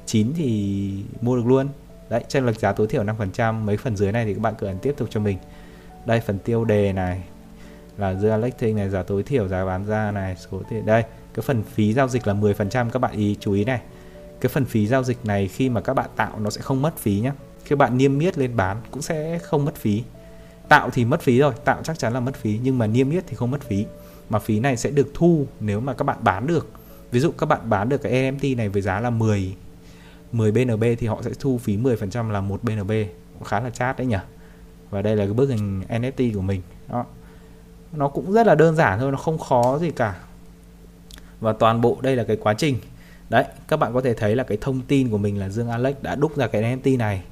9 0.06 0.32
thì 0.36 0.92
mua 1.20 1.36
được 1.36 1.46
luôn. 1.46 1.68
Đấy 2.08 2.24
trên 2.28 2.46
lệch 2.46 2.58
giá 2.58 2.72
tối 2.72 2.86
thiểu 2.86 3.04
5% 3.04 3.64
mấy 3.64 3.76
phần 3.76 3.96
dưới 3.96 4.12
này 4.12 4.24
thì 4.24 4.34
các 4.34 4.40
bạn 4.40 4.54
cứ 4.58 4.66
ấn 4.66 4.78
tiếp 4.78 4.94
tục 4.96 5.08
cho 5.10 5.20
mình. 5.20 5.38
Đây, 6.06 6.20
phần 6.20 6.38
tiêu 6.38 6.64
đề 6.64 6.92
này 6.92 7.22
là 7.98 8.14
Dialectic 8.14 8.74
này 8.74 8.90
giá 8.90 9.02
tối 9.02 9.22
thiểu 9.22 9.48
giá 9.48 9.64
bán 9.64 9.86
ra 9.86 10.10
này, 10.10 10.36
số 10.36 10.62
tiền 10.70 10.86
đây, 10.86 11.02
cái 11.34 11.42
phần 11.42 11.62
phí 11.62 11.92
giao 11.92 12.08
dịch 12.08 12.26
là 12.26 12.34
10% 12.34 12.90
các 12.90 12.98
bạn 12.98 13.12
ý 13.12 13.36
chú 13.40 13.52
ý 13.52 13.64
này. 13.64 13.80
Cái 14.40 14.50
phần 14.50 14.64
phí 14.64 14.86
giao 14.86 15.04
dịch 15.04 15.24
này 15.24 15.48
khi 15.48 15.68
mà 15.68 15.80
các 15.80 15.94
bạn 15.94 16.10
tạo 16.16 16.38
nó 16.38 16.50
sẽ 16.50 16.60
không 16.60 16.82
mất 16.82 16.96
phí 16.98 17.20
nhé 17.20 17.32
khi 17.64 17.76
bạn 17.76 17.98
niêm 17.98 18.18
yết 18.18 18.38
lên 18.38 18.56
bán 18.56 18.76
cũng 18.90 19.02
sẽ 19.02 19.38
không 19.38 19.64
mất 19.64 19.74
phí. 19.74 20.02
Tạo 20.68 20.90
thì 20.90 21.04
mất 21.04 21.20
phí 21.20 21.38
rồi, 21.38 21.54
tạo 21.64 21.82
chắc 21.82 21.98
chắn 21.98 22.12
là 22.12 22.20
mất 22.20 22.34
phí, 22.34 22.60
nhưng 22.62 22.78
mà 22.78 22.86
niêm 22.86 23.10
yết 23.10 23.24
thì 23.26 23.36
không 23.36 23.50
mất 23.50 23.62
phí. 23.62 23.86
Mà 24.30 24.38
phí 24.38 24.60
này 24.60 24.76
sẽ 24.76 24.90
được 24.90 25.10
thu 25.14 25.46
nếu 25.60 25.80
mà 25.80 25.94
các 25.94 26.04
bạn 26.04 26.18
bán 26.20 26.46
được. 26.46 26.68
Ví 27.10 27.20
dụ 27.20 27.30
các 27.30 27.46
bạn 27.46 27.60
bán 27.70 27.88
được 27.88 28.02
cái 28.02 28.12
NFT 28.12 28.56
này 28.56 28.68
với 28.68 28.82
giá 28.82 29.00
là 29.00 29.10
10 29.10 29.54
10 30.32 30.52
BNB 30.52 30.84
thì 30.98 31.06
họ 31.06 31.22
sẽ 31.22 31.30
thu 31.40 31.58
phí 31.58 31.76
10% 31.76 32.30
là 32.30 32.40
một 32.40 32.62
BNB 32.62 32.92
cũng 33.34 33.44
khá 33.44 33.60
là 33.60 33.70
chát 33.70 33.98
đấy 33.98 34.06
nhỉ. 34.06 34.16
Và 34.90 35.02
đây 35.02 35.16
là 35.16 35.24
cái 35.24 35.34
bức 35.34 35.48
hình 35.50 35.82
NFT 35.88 36.34
của 36.34 36.40
mình. 36.40 36.62
Đó 36.88 37.04
nó 37.92 38.08
cũng 38.08 38.32
rất 38.32 38.46
là 38.46 38.54
đơn 38.54 38.76
giản 38.76 38.98
thôi 38.98 39.12
nó 39.12 39.18
không 39.18 39.38
khó 39.38 39.78
gì 39.78 39.90
cả. 39.90 40.14
Và 41.40 41.52
toàn 41.52 41.80
bộ 41.80 41.98
đây 42.02 42.16
là 42.16 42.24
cái 42.24 42.36
quá 42.36 42.54
trình. 42.54 42.78
Đấy 43.28 43.44
các 43.68 43.76
bạn 43.76 43.94
có 43.94 44.00
thể 44.00 44.14
thấy 44.14 44.36
là 44.36 44.44
cái 44.44 44.58
thông 44.60 44.80
tin 44.80 45.10
của 45.10 45.18
mình 45.18 45.38
là 45.38 45.48
Dương 45.48 45.68
Alex 45.68 45.96
đã 46.02 46.14
đúc 46.14 46.36
ra 46.36 46.46
cái 46.46 46.62
NFT 46.62 46.98
này. 46.98 47.22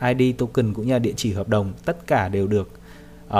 ID 0.00 0.34
token 0.38 0.74
cũng 0.74 0.86
như 0.86 0.92
là 0.92 0.98
địa 0.98 1.12
chỉ 1.16 1.32
hợp 1.32 1.48
đồng 1.48 1.72
tất 1.84 2.06
cả 2.06 2.28
đều 2.28 2.46
được 2.46 2.70
uh, 3.28 3.34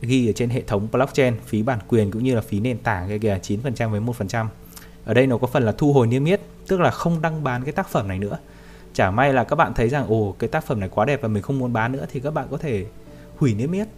ghi 0.00 0.28
ở 0.28 0.32
trên 0.32 0.50
hệ 0.50 0.62
thống 0.62 0.88
blockchain 0.92 1.34
phí 1.46 1.62
bản 1.62 1.78
quyền 1.88 2.10
cũng 2.10 2.24
như 2.24 2.34
là 2.34 2.40
phí 2.40 2.60
nền 2.60 2.78
tảng 2.78 3.08
cái 3.08 3.18
kìa 3.18 3.38
9% 3.42 3.88
với 3.88 4.00
1% 4.00 4.46
ở 5.04 5.14
đây 5.14 5.26
nó 5.26 5.36
có 5.38 5.46
phần 5.46 5.62
là 5.62 5.72
thu 5.72 5.92
hồi 5.92 6.06
niêm 6.06 6.24
yết 6.24 6.40
tức 6.66 6.80
là 6.80 6.90
không 6.90 7.22
đăng 7.22 7.44
bán 7.44 7.64
cái 7.64 7.72
tác 7.72 7.88
phẩm 7.88 8.08
này 8.08 8.18
nữa. 8.18 8.38
Chả 8.94 9.10
may 9.10 9.32
là 9.32 9.44
các 9.44 9.56
bạn 9.56 9.74
thấy 9.74 9.88
rằng 9.88 10.06
ồ 10.08 10.34
cái 10.38 10.48
tác 10.48 10.64
phẩm 10.64 10.80
này 10.80 10.88
quá 10.88 11.04
đẹp 11.04 11.22
và 11.22 11.28
mình 11.28 11.42
không 11.42 11.58
muốn 11.58 11.72
bán 11.72 11.92
nữa 11.92 12.06
thì 12.12 12.20
các 12.20 12.34
bạn 12.34 12.46
có 12.50 12.56
thể 12.56 12.86
hủy 13.36 13.54
niêm 13.54 13.72
yết. 13.72 13.88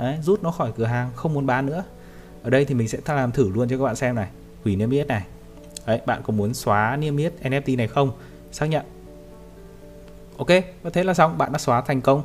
Đấy, 0.00 0.18
rút 0.22 0.42
nó 0.42 0.50
khỏi 0.50 0.72
cửa 0.76 0.84
hàng 0.84 1.10
không 1.14 1.34
muốn 1.34 1.46
bán 1.46 1.66
nữa. 1.66 1.84
Ở 2.42 2.50
đây 2.50 2.64
thì 2.64 2.74
mình 2.74 2.88
sẽ 2.88 2.98
làm 3.06 3.32
thử 3.32 3.48
luôn 3.48 3.68
cho 3.68 3.78
các 3.78 3.84
bạn 3.84 3.96
xem 3.96 4.14
này. 4.14 4.28
Hủy 4.64 4.76
niêm 4.76 4.90
yết 4.90 5.06
này. 5.06 5.26
Đấy, 5.86 6.00
bạn 6.06 6.22
có 6.24 6.32
muốn 6.32 6.54
xóa 6.54 6.96
niêm 6.96 7.16
yết 7.16 7.32
NFT 7.42 7.76
này 7.76 7.88
không? 7.88 8.12
Xác 8.52 8.66
nhận. 8.66 8.84
Ok 10.36 10.48
và 10.82 10.90
thế 10.90 11.04
là 11.04 11.14
xong 11.14 11.38
bạn 11.38 11.52
đã 11.52 11.58
xóa 11.58 11.80
thành 11.80 12.00
công. 12.00 12.22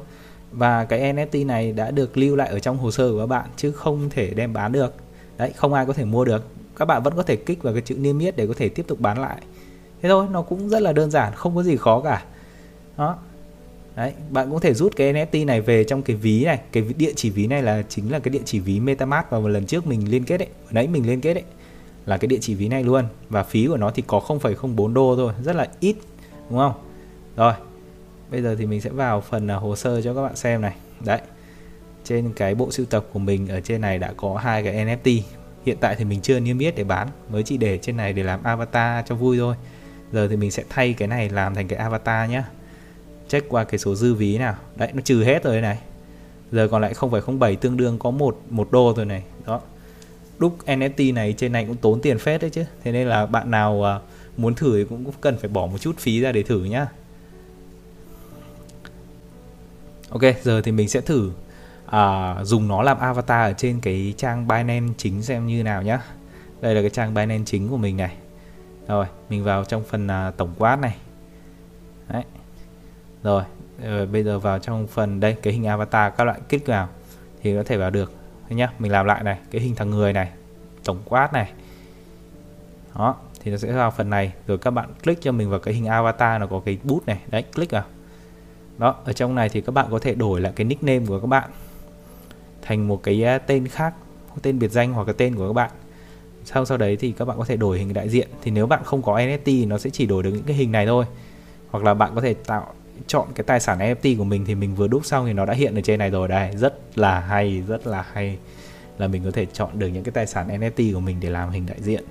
Và 0.51 0.85
cái 0.85 1.13
NFT 1.13 1.45
này 1.45 1.71
đã 1.71 1.91
được 1.91 2.17
lưu 2.17 2.35
lại 2.35 2.49
ở 2.49 2.59
trong 2.59 2.77
hồ 2.77 2.91
sơ 2.91 3.11
của 3.11 3.19
các 3.19 3.25
bạn 3.25 3.45
chứ 3.55 3.71
không 3.71 4.09
thể 4.09 4.33
đem 4.33 4.53
bán 4.53 4.71
được. 4.71 4.93
Đấy 5.37 5.53
không 5.55 5.73
ai 5.73 5.85
có 5.85 5.93
thể 5.93 6.05
mua 6.05 6.25
được. 6.25 6.43
Các 6.75 6.85
bạn 6.85 7.03
vẫn 7.03 7.13
có 7.15 7.23
thể 7.23 7.35
kích 7.35 7.63
vào 7.63 7.73
cái 7.73 7.81
chữ 7.81 7.95
niêm 7.95 8.19
yết 8.19 8.35
để 8.35 8.47
có 8.47 8.53
thể 8.57 8.69
tiếp 8.69 8.85
tục 8.87 8.99
bán 8.99 9.21
lại. 9.21 9.37
Thế 10.01 10.09
thôi 10.09 10.27
nó 10.31 10.41
cũng 10.41 10.69
rất 10.69 10.81
là 10.81 10.93
đơn 10.93 11.11
giản 11.11 11.33
không 11.35 11.55
có 11.55 11.63
gì 11.63 11.77
khó 11.77 12.01
cả. 12.01 12.23
Đó 12.97 13.17
đấy 13.95 14.13
bạn 14.29 14.49
cũng 14.49 14.59
thể 14.59 14.73
rút 14.73 14.95
cái 14.95 15.13
NFT 15.13 15.45
này 15.45 15.61
về 15.61 15.83
trong 15.83 16.01
cái 16.01 16.15
ví 16.15 16.45
này. 16.45 16.59
Cái 16.71 16.83
địa 16.97 17.13
chỉ 17.15 17.29
ví 17.29 17.47
này 17.47 17.63
là 17.63 17.83
chính 17.89 18.11
là 18.11 18.19
cái 18.19 18.29
địa 18.29 18.41
chỉ 18.45 18.59
ví 18.59 18.79
MetaMask 18.79 19.31
mà 19.31 19.39
một 19.39 19.47
lần 19.47 19.65
trước 19.65 19.87
mình 19.87 20.11
liên 20.11 20.23
kết 20.23 20.37
đấy 20.37 20.47
nãy 20.71 20.87
mình 20.87 21.07
liên 21.07 21.21
kết 21.21 21.33
đấy 21.33 21.43
là 22.05 22.17
cái 22.17 22.27
địa 22.27 22.37
chỉ 22.41 22.55
ví 22.55 22.67
này 22.67 22.83
luôn. 22.83 23.05
Và 23.29 23.43
phí 23.43 23.67
của 23.67 23.77
nó 23.77 23.91
thì 23.91 24.03
có 24.07 24.19
0,04 24.19 24.93
đô 24.93 25.15
thôi 25.15 25.33
rất 25.43 25.55
là 25.55 25.67
ít 25.79 25.95
đúng 26.49 26.59
không? 26.59 26.73
Rồi 27.35 27.53
bây 28.31 28.41
giờ 28.41 28.55
thì 28.59 28.65
mình 28.65 28.81
sẽ 28.81 28.89
vào 28.89 29.21
phần 29.21 29.47
à, 29.47 29.55
hồ 29.55 29.75
sơ 29.75 30.01
cho 30.01 30.13
các 30.13 30.21
bạn 30.21 30.35
xem 30.35 30.61
này. 30.61 30.75
Đấy 31.05 31.19
trên 32.03 32.33
cái 32.35 32.55
bộ 32.55 32.71
sưu 32.71 32.85
tập 32.85 33.05
của 33.13 33.19
mình 33.19 33.47
ở 33.47 33.61
trên 33.61 33.81
này 33.81 33.99
đã 33.99 34.13
có 34.17 34.37
hai 34.37 34.63
cái 34.63 34.85
NFT 34.85 35.21
hiện 35.65 35.77
tại 35.79 35.95
thì 35.95 36.05
mình 36.05 36.21
chưa 36.21 36.39
niêm 36.39 36.59
yết 36.59 36.75
để 36.75 36.83
bán. 36.83 37.07
Mới 37.29 37.43
chỉ 37.43 37.57
để 37.57 37.77
trên 37.77 37.97
này 37.97 38.13
để 38.13 38.23
làm 38.23 38.43
avatar 38.43 39.05
cho 39.07 39.15
vui 39.15 39.37
thôi. 39.37 39.55
Giờ 40.11 40.27
thì 40.27 40.35
mình 40.35 40.51
sẽ 40.51 40.63
thay 40.69 40.93
cái 40.93 41.07
này 41.07 41.29
làm 41.29 41.55
thành 41.55 41.67
cái 41.67 41.79
avatar 41.79 42.29
nhé 42.29 42.43
check 43.27 43.49
qua 43.49 43.63
cái 43.63 43.79
số 43.79 43.95
dư 43.95 44.13
ví 44.13 44.37
nào. 44.37 44.55
Đấy 44.75 44.89
nó 44.93 45.01
trừ 45.01 45.23
hết 45.23 45.43
rồi 45.43 45.61
này. 45.61 45.79
Giờ 46.51 46.67
còn 46.71 46.81
lại 46.81 46.93
0,07 46.93 47.55
tương 47.55 47.77
đương 47.77 47.99
có 47.99 48.11
một 48.11 48.37
một 48.49 48.71
đô 48.71 48.93
rồi 48.97 49.05
này. 49.05 49.23
Đó. 49.45 49.61
Đúc 50.37 50.57
NFT 50.65 51.13
này 51.13 51.33
trên 51.37 51.51
này 51.51 51.65
cũng 51.65 51.75
tốn 51.75 52.01
tiền 52.01 52.19
phết 52.19 52.41
đấy 52.41 52.49
chứ. 52.49 52.63
Thế 52.83 52.91
nên 52.91 53.07
là 53.07 53.25
bạn 53.25 53.51
nào 53.51 53.83
à, 53.83 53.99
muốn 54.37 54.55
thử 54.55 54.77
thì 54.77 54.85
cũng 54.89 55.11
cần 55.21 55.37
phải 55.37 55.49
bỏ 55.49 55.65
một 55.65 55.77
chút 55.77 55.97
phí 55.97 56.21
ra 56.21 56.31
để 56.31 56.43
thử 56.43 56.63
nhá. 56.63 56.87
Ok 60.09 60.21
giờ 60.43 60.61
thì 60.61 60.71
mình 60.71 60.89
sẽ 60.89 61.01
thử 61.01 61.31
à, 61.85 62.35
dùng 62.43 62.67
nó 62.67 62.83
làm 62.83 62.97
avatar 62.99 63.51
ở 63.51 63.53
trên 63.53 63.79
cái 63.81 64.13
trang 64.17 64.47
Binance 64.47 64.93
chính 64.97 65.21
xem 65.21 65.47
như 65.47 65.63
nào 65.63 65.81
nhá. 65.81 66.01
Đây 66.61 66.75
là 66.75 66.81
cái 66.81 66.89
trang 66.89 67.13
Binance 67.13 67.45
chính 67.45 67.69
của 67.69 67.77
mình 67.77 67.97
này. 67.97 68.15
Rồi 68.87 69.05
mình 69.29 69.43
vào 69.43 69.65
trong 69.65 69.83
phần 69.83 70.07
à, 70.07 70.31
tổng 70.37 70.53
quát 70.57 70.75
này. 70.75 70.95
Đấy 72.07 72.23
rồi 73.25 73.43
rồi 73.83 74.05
bây 74.05 74.23
giờ 74.23 74.39
vào 74.39 74.59
trong 74.59 74.87
phần, 74.87 75.19
đây, 75.19 75.35
cái 75.41 75.53
hình 75.53 75.65
avatar, 75.65 76.13
các 76.17 76.23
loại 76.23 76.39
kích 76.49 76.67
vào 76.67 76.89
thì 77.41 77.55
có 77.55 77.63
thể 77.63 77.77
vào 77.77 77.89
được. 77.89 78.11
Thế 78.49 78.55
nhá, 78.55 78.71
mình 78.79 78.91
làm 78.91 79.05
lại 79.05 79.23
này, 79.23 79.39
cái 79.51 79.61
hình 79.61 79.75
thằng 79.75 79.89
người 79.89 80.13
này, 80.13 80.29
tổng 80.83 80.97
quát 81.05 81.33
này. 81.33 81.51
Đó, 82.95 83.15
thì 83.39 83.51
nó 83.51 83.57
sẽ 83.57 83.71
vào 83.71 83.91
phần 83.91 84.09
này. 84.09 84.33
Rồi 84.47 84.57
các 84.57 84.71
bạn 84.71 84.89
click 85.03 85.21
cho 85.21 85.31
mình 85.31 85.49
vào 85.49 85.59
cái 85.59 85.73
hình 85.73 85.85
avatar 85.85 86.41
nó 86.41 86.47
có 86.47 86.61
cái 86.65 86.77
bút 86.83 87.05
này. 87.05 87.21
Đấy, 87.27 87.43
click 87.55 87.71
vào. 87.71 87.83
Đó, 88.77 88.95
ở 89.05 89.13
trong 89.13 89.35
này 89.35 89.49
thì 89.49 89.61
các 89.61 89.71
bạn 89.71 89.87
có 89.91 89.99
thể 89.99 90.15
đổi 90.15 90.41
lại 90.41 90.53
cái 90.55 90.65
nickname 90.65 91.05
của 91.05 91.19
các 91.19 91.27
bạn 91.27 91.49
thành 92.61 92.87
một 92.87 93.03
cái 93.03 93.23
à, 93.23 93.37
tên 93.37 93.67
khác 93.67 93.93
tên 94.41 94.59
biệt 94.59 94.71
danh 94.71 94.93
hoặc 94.93 95.03
cái 95.03 95.15
tên 95.17 95.35
của 95.35 95.47
các 95.47 95.53
bạn. 95.53 95.71
Sau 96.43 96.65
sau 96.65 96.77
đấy 96.77 96.97
thì 96.99 97.11
các 97.11 97.25
bạn 97.25 97.37
có 97.37 97.45
thể 97.45 97.57
đổi 97.57 97.79
hình 97.79 97.93
đại 97.93 98.09
diện. 98.09 98.27
Thì 98.41 98.51
nếu 98.51 98.67
bạn 98.67 98.83
không 98.83 99.01
có 99.01 99.15
NFT 99.17 99.67
nó 99.67 99.77
sẽ 99.77 99.89
chỉ 99.89 100.05
đổi 100.05 100.23
được 100.23 100.31
những 100.31 100.43
cái 100.43 100.55
hình 100.55 100.71
này 100.71 100.85
thôi. 100.85 101.05
Hoặc 101.71 101.83
là 101.83 101.93
bạn 101.93 102.11
có 102.15 102.21
thể 102.21 102.33
tạo 102.33 102.73
chọn 103.07 103.27
cái 103.35 103.43
tài 103.43 103.59
sản 103.59 103.79
NFT 103.79 104.17
của 104.17 104.23
mình 104.23 104.45
thì 104.45 104.55
mình 104.55 104.75
vừa 104.75 104.87
đúc 104.87 105.05
xong 105.05 105.25
thì 105.25 105.33
nó 105.33 105.45
đã 105.45 105.53
hiện 105.53 105.75
ở 105.75 105.81
trên 105.81 105.99
này 105.99 106.09
rồi. 106.09 106.27
Đây 106.27 106.51
rất 106.55 106.79
là 106.95 107.19
hay 107.19 107.63
rất 107.67 107.87
là 107.87 108.05
hay 108.13 108.37
là 108.97 109.07
mình 109.07 109.23
có 109.23 109.31
thể 109.31 109.45
chọn 109.45 109.79
được 109.79 109.87
những 109.87 110.03
cái 110.03 110.11
tài 110.11 110.27
sản 110.27 110.47
NFT 110.47 110.93
của 110.93 110.99
mình 110.99 111.17
để 111.19 111.29
làm 111.29 111.49
hình 111.49 111.65
đại 111.65 111.81
diện. 111.81 112.03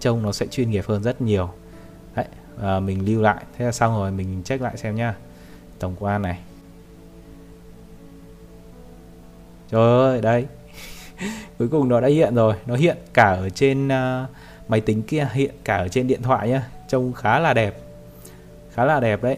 Trông 0.00 0.22
nó 0.22 0.32
sẽ 0.32 0.46
chuyên 0.46 0.70
nghiệp 0.70 0.84
hơn 0.86 1.02
rất 1.02 1.20
nhiều. 1.20 1.50
Đấy 2.14 2.26
à, 2.62 2.80
mình 2.80 3.06
lưu 3.06 3.22
lại. 3.22 3.44
Thế 3.58 3.64
là 3.64 3.72
xong 3.72 3.96
rồi 3.96 4.10
mình 4.10 4.42
check 4.44 4.62
lại 4.62 4.76
xem 4.76 4.94
nhá. 4.94 5.14
Tổng 5.78 5.96
quan 5.98 6.22
này. 6.22 6.38
Trời 9.70 10.00
ơi 10.00 10.20
đây 10.20 10.46
cuối 11.58 11.68
cùng 11.68 11.88
nó 11.88 12.00
đã 12.00 12.08
hiện 12.08 12.34
rồi. 12.34 12.54
Nó 12.66 12.74
hiện 12.74 12.96
cả 13.14 13.30
ở 13.30 13.50
trên 13.50 13.88
uh, 13.88 14.28
máy 14.68 14.80
tính 14.80 15.02
kia 15.02 15.28
hiện 15.32 15.54
cả 15.64 15.76
ở 15.76 15.88
trên 15.88 16.06
điện 16.06 16.22
thoại 16.22 16.48
nhá. 16.48 16.66
Trông 16.88 17.12
khá 17.12 17.38
là 17.38 17.54
đẹp. 17.54 17.80
Khá 18.70 18.84
là 18.84 19.00
đẹp 19.00 19.22
đấy 19.22 19.36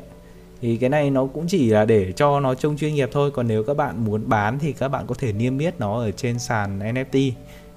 thì 0.61 0.77
cái 0.77 0.91
này 0.91 1.11
nó 1.11 1.27
cũng 1.27 1.47
chỉ 1.49 1.71
là 1.71 1.85
để 1.85 2.13
cho 2.13 2.41
nó 2.41 2.55
trông 2.55 2.77
chuyên 2.77 2.95
nghiệp 2.95 3.09
thôi. 3.13 3.31
Còn 3.31 3.49
nếu 3.49 3.65
các 3.65 3.77
bạn 3.77 4.05
muốn 4.05 4.29
bán 4.29 4.59
thì 4.59 4.73
các 4.73 4.89
bạn 4.89 5.07
có 5.07 5.15
thể 5.19 5.33
niêm 5.33 5.59
yết 5.59 5.81
nó 5.81 6.01
ở 6.01 6.11
trên 6.11 6.39
sàn 6.39 6.79
NFT 6.79 7.33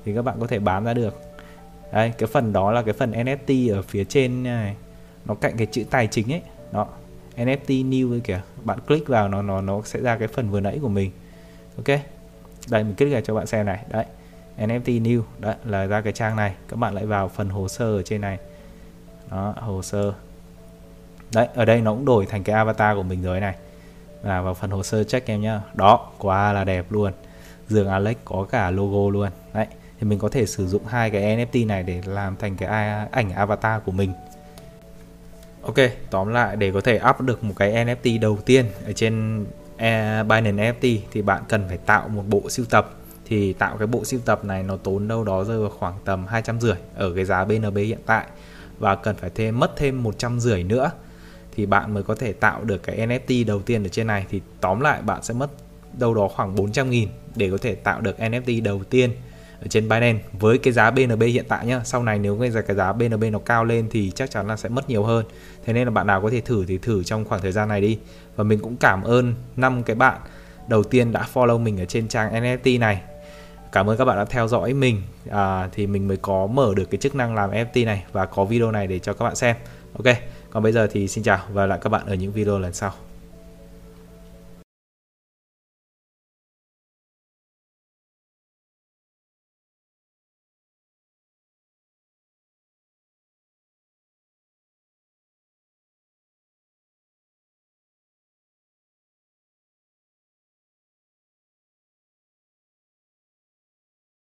thì 0.06 0.16
các 0.16 0.22
bạn 0.22 0.38
có 0.40 0.48
thể 0.48 0.60
bán 0.60 0.84
ra 0.84 0.94
được. 0.94 1.22
Đây 1.94 2.12
cái 2.18 2.28
phần 2.28 2.54
đó 2.54 2.72
là 2.72 2.82
cái 2.82 2.94
phần 2.94 3.12
NFT 3.12 3.76
ở 3.76 3.82
phía 3.82 4.04
trên 4.04 4.44
này. 4.44 4.76
Nó 5.26 5.34
cạnh 5.34 5.58
cái 5.58 5.68
chữ 5.72 5.84
tài 5.90 6.08
chính 6.08 6.34
ấy. 6.34 6.42
Đó 6.72 6.88
NFT 7.38 7.90
new 7.90 8.14
ấy 8.14 8.20
kìa. 8.20 8.42
Bạn 8.64 8.80
click 8.88 9.08
vào 9.08 9.30
nó 9.30 9.42
nó 9.42 9.62
nó 9.62 9.82
sẽ 9.86 10.02
ra 10.02 10.18
cái 10.18 10.28
phần 10.28 10.50
vừa 10.50 10.60
nãy 10.60 10.80
của 10.82 10.90
mình. 10.90 11.12
Ok? 11.78 12.00
Đây, 12.70 12.84
mình 12.84 12.96
click 12.96 13.14
vào 13.14 13.22
cho 13.22 13.34
bạn 13.34 13.48
xem 13.48 13.66
này. 13.66 13.80
Đấy 13.90 14.06
NFT 14.58 15.02
new. 15.02 15.22
Đấy, 15.40 15.56
là 15.66 15.86
ra 15.86 16.02
cái 16.02 16.14
trang 16.14 16.36
này. 16.36 16.56
Các 16.68 16.80
bạn 16.80 16.94
lại 16.94 17.06
vào 17.06 17.30
phần 17.30 17.50
hồ 17.50 17.68
sơ 17.68 17.98
ở 17.98 18.02
trên 18.02 18.22
này. 18.22 18.38
Đó, 19.32 19.54
hồ 19.58 19.82
sơ 19.82 20.14
đấy 21.34 21.48
ở 21.54 21.66
đây 21.66 21.82
nó 21.82 21.92
cũng 21.92 22.06
đổi 22.06 22.26
thành 22.26 22.44
cái 22.44 22.56
avatar 22.56 22.96
của 22.96 23.04
mình 23.04 23.24
rồi 23.24 23.40
này. 23.40 23.56
Và 24.22 24.42
vào 24.42 24.54
phần 24.54 24.72
hồ 24.72 24.84
sơ 24.84 25.04
check 25.04 25.28
em 25.28 25.42
nhá. 25.42 25.62
Đó 25.74 26.12
quá 26.18 26.54
là 26.54 26.64
đẹp 26.64 26.86
luôn. 26.90 27.14
Giường 27.68 27.88
Alex 27.88 28.18
có 28.26 28.48
cả 28.52 28.72
logo 28.72 29.12
luôn. 29.12 29.30
Đấy 29.54 29.68
thì 30.00 30.08
mình 30.08 30.20
có 30.20 30.30
thể 30.30 30.46
sử 30.46 30.68
dụng 30.68 30.86
hai 30.86 31.10
cái 31.10 31.22
NFT 31.38 31.68
này 31.68 31.84
để 31.84 32.02
làm 32.06 32.36
thành 32.36 32.56
cái 32.56 32.70
ảnh 33.12 33.32
avatar 33.32 33.82
của 33.86 33.92
mình. 33.92 34.14
Ok, 35.62 35.76
tóm 36.10 36.28
lại 36.28 36.56
để 36.56 36.72
có 36.72 36.82
thể 36.82 37.00
up 37.10 37.22
được 37.22 37.44
một 37.44 37.54
cái 37.58 37.86
NFT 37.86 38.20
đầu 38.20 38.38
tiên 38.46 38.66
ở 38.86 38.94
trên 38.94 39.46
e, 39.78 40.24
Binance 40.24 40.72
NFT 40.72 40.98
thì 41.12 41.22
bạn 41.22 41.44
cần 41.50 41.68
phải 41.68 41.78
tạo 41.78 42.08
một 42.08 42.24
bộ 42.28 42.50
sưu 42.50 42.66
tập. 42.66 42.92
Thì 43.26 43.54
tạo 43.54 43.78
cái 43.78 43.88
bộ 43.88 44.06
sưu 44.06 44.20
tập 44.26 44.46
này 44.46 44.64
nó 44.64 44.78
tốn 44.78 45.08
đâu 45.08 45.24
đó 45.24 45.44
rơi 45.44 45.60
vào 45.60 45.70
khoảng 45.70 45.94
tầm 46.06 46.28
hai 46.28 46.42
trăm 46.42 46.62
rưỡi 46.62 46.76
ở 46.96 47.14
cái 47.16 47.26
giá 47.26 47.46
BNB 47.46 47.78
hiện 47.78 48.00
tại. 48.06 48.26
Và 48.80 48.96
cần 48.96 49.16
phải 49.16 49.30
thêm 49.36 49.60
mất 49.60 49.72
thêm 49.78 50.04
một 50.04 50.18
trăm 50.18 50.40
rưỡi 50.40 50.64
nữa 50.64 50.92
thì 51.56 51.66
bạn 51.66 51.94
mới 51.94 52.04
có 52.04 52.16
thể 52.16 52.34
tạo 52.34 52.64
được 52.64 52.84
cái 52.84 53.08
NFT 53.08 53.46
đầu 53.46 53.62
tiên 53.62 53.84
ở 53.84 53.90
trên 53.90 54.08
này. 54.08 54.26
Thì 54.30 54.42
tóm 54.62 54.80
lại 54.80 55.02
bạn 55.02 55.24
sẽ 55.24 55.34
mất 55.34 55.50
đâu 56.00 56.14
đó 56.14 56.28
khoảng 56.28 56.56
400 56.56 56.90
nghìn 56.90 57.10
để 57.36 57.50
có 57.52 57.58
thể 57.58 57.76
tạo 57.76 58.02
được 58.02 58.16
NFT 58.20 58.64
đầu 58.64 58.82
tiên 58.90 59.12
ở 59.62 59.68
trên 59.68 59.90
Binance. 59.90 60.24
Với 60.40 60.58
cái 60.58 60.74
giá 60.74 60.92
BNB 60.92 61.24
hiện 61.24 61.46
tại 61.48 61.66
nhá 61.66 61.82
sau 61.84 62.04
này 62.04 62.20
nếu 62.20 62.38
cái 62.42 62.52
cái 62.68 62.76
giá 62.76 62.94
BNB 62.94 63.24
nó 63.32 63.40
cao 63.40 63.66
lên 63.66 63.88
thì 63.92 64.12
chắc 64.16 64.32
chắn 64.32 64.48
là 64.48 64.58
sẽ 64.58 64.70
mất 64.70 64.90
nhiều 64.90 65.04
hơn. 65.04 65.26
Thế 65.66 65.74
nên 65.74 65.88
là 65.88 65.92
bạn 65.92 66.08
nào 66.08 66.22
có 66.22 66.30
thể 66.30 66.42
thử 66.42 66.66
thì 66.66 66.78
thử 66.78 67.04
trong 67.04 67.26
khoảng 67.26 67.42
thời 67.42 67.52
gian 67.52 67.68
này 67.70 67.82
đi. 67.82 68.00
Và 68.36 68.44
mình 68.44 68.60
cũng 68.60 68.78
cảm 68.78 69.04
ơn 69.04 69.34
năm 69.56 69.84
cái 69.84 69.96
bạn 69.96 70.20
đầu 70.68 70.84
tiên 70.84 71.12
đã 71.12 71.28
follow 71.34 71.60
mình 71.60 71.80
ở 71.80 71.86
trên 71.86 72.08
trang 72.08 72.34
NFT 72.34 72.80
này. 72.80 73.02
Cảm 73.72 73.90
ơn 73.90 73.98
các 73.98 74.06
bạn 74.06 74.18
đã 74.18 74.26
theo 74.26 74.48
dõi 74.48 74.74
mình 74.74 75.02
à, 75.30 75.70
thì 75.72 75.88
mình 75.88 76.08
mới 76.08 76.18
có 76.18 76.48
mở 76.48 76.74
được 76.76 76.86
cái 76.92 76.98
chức 76.98 77.16
năng 77.16 77.36
làm 77.36 77.52
NFT 77.52 77.86
này 77.86 78.04
và 78.12 78.26
có 78.26 78.46
video 78.46 78.72
này 78.72 78.88
để 78.88 79.00
cho 79.00 79.14
các 79.14 79.26
bạn 79.26 79.36
xem. 79.36 79.56
Ok 79.94 80.16
còn 80.52 80.64
bây 80.64 80.72
giờ 80.72 80.88
thì 80.92 81.08
xin 81.08 81.24
chào 81.24 81.40
và 81.54 81.66
lại 81.66 81.80
các 81.82 81.90
bạn 81.90 82.06
ở 82.06 82.14
những 82.14 82.32
video 82.32 82.60
lần 82.60 82.74
sau. 82.74 82.94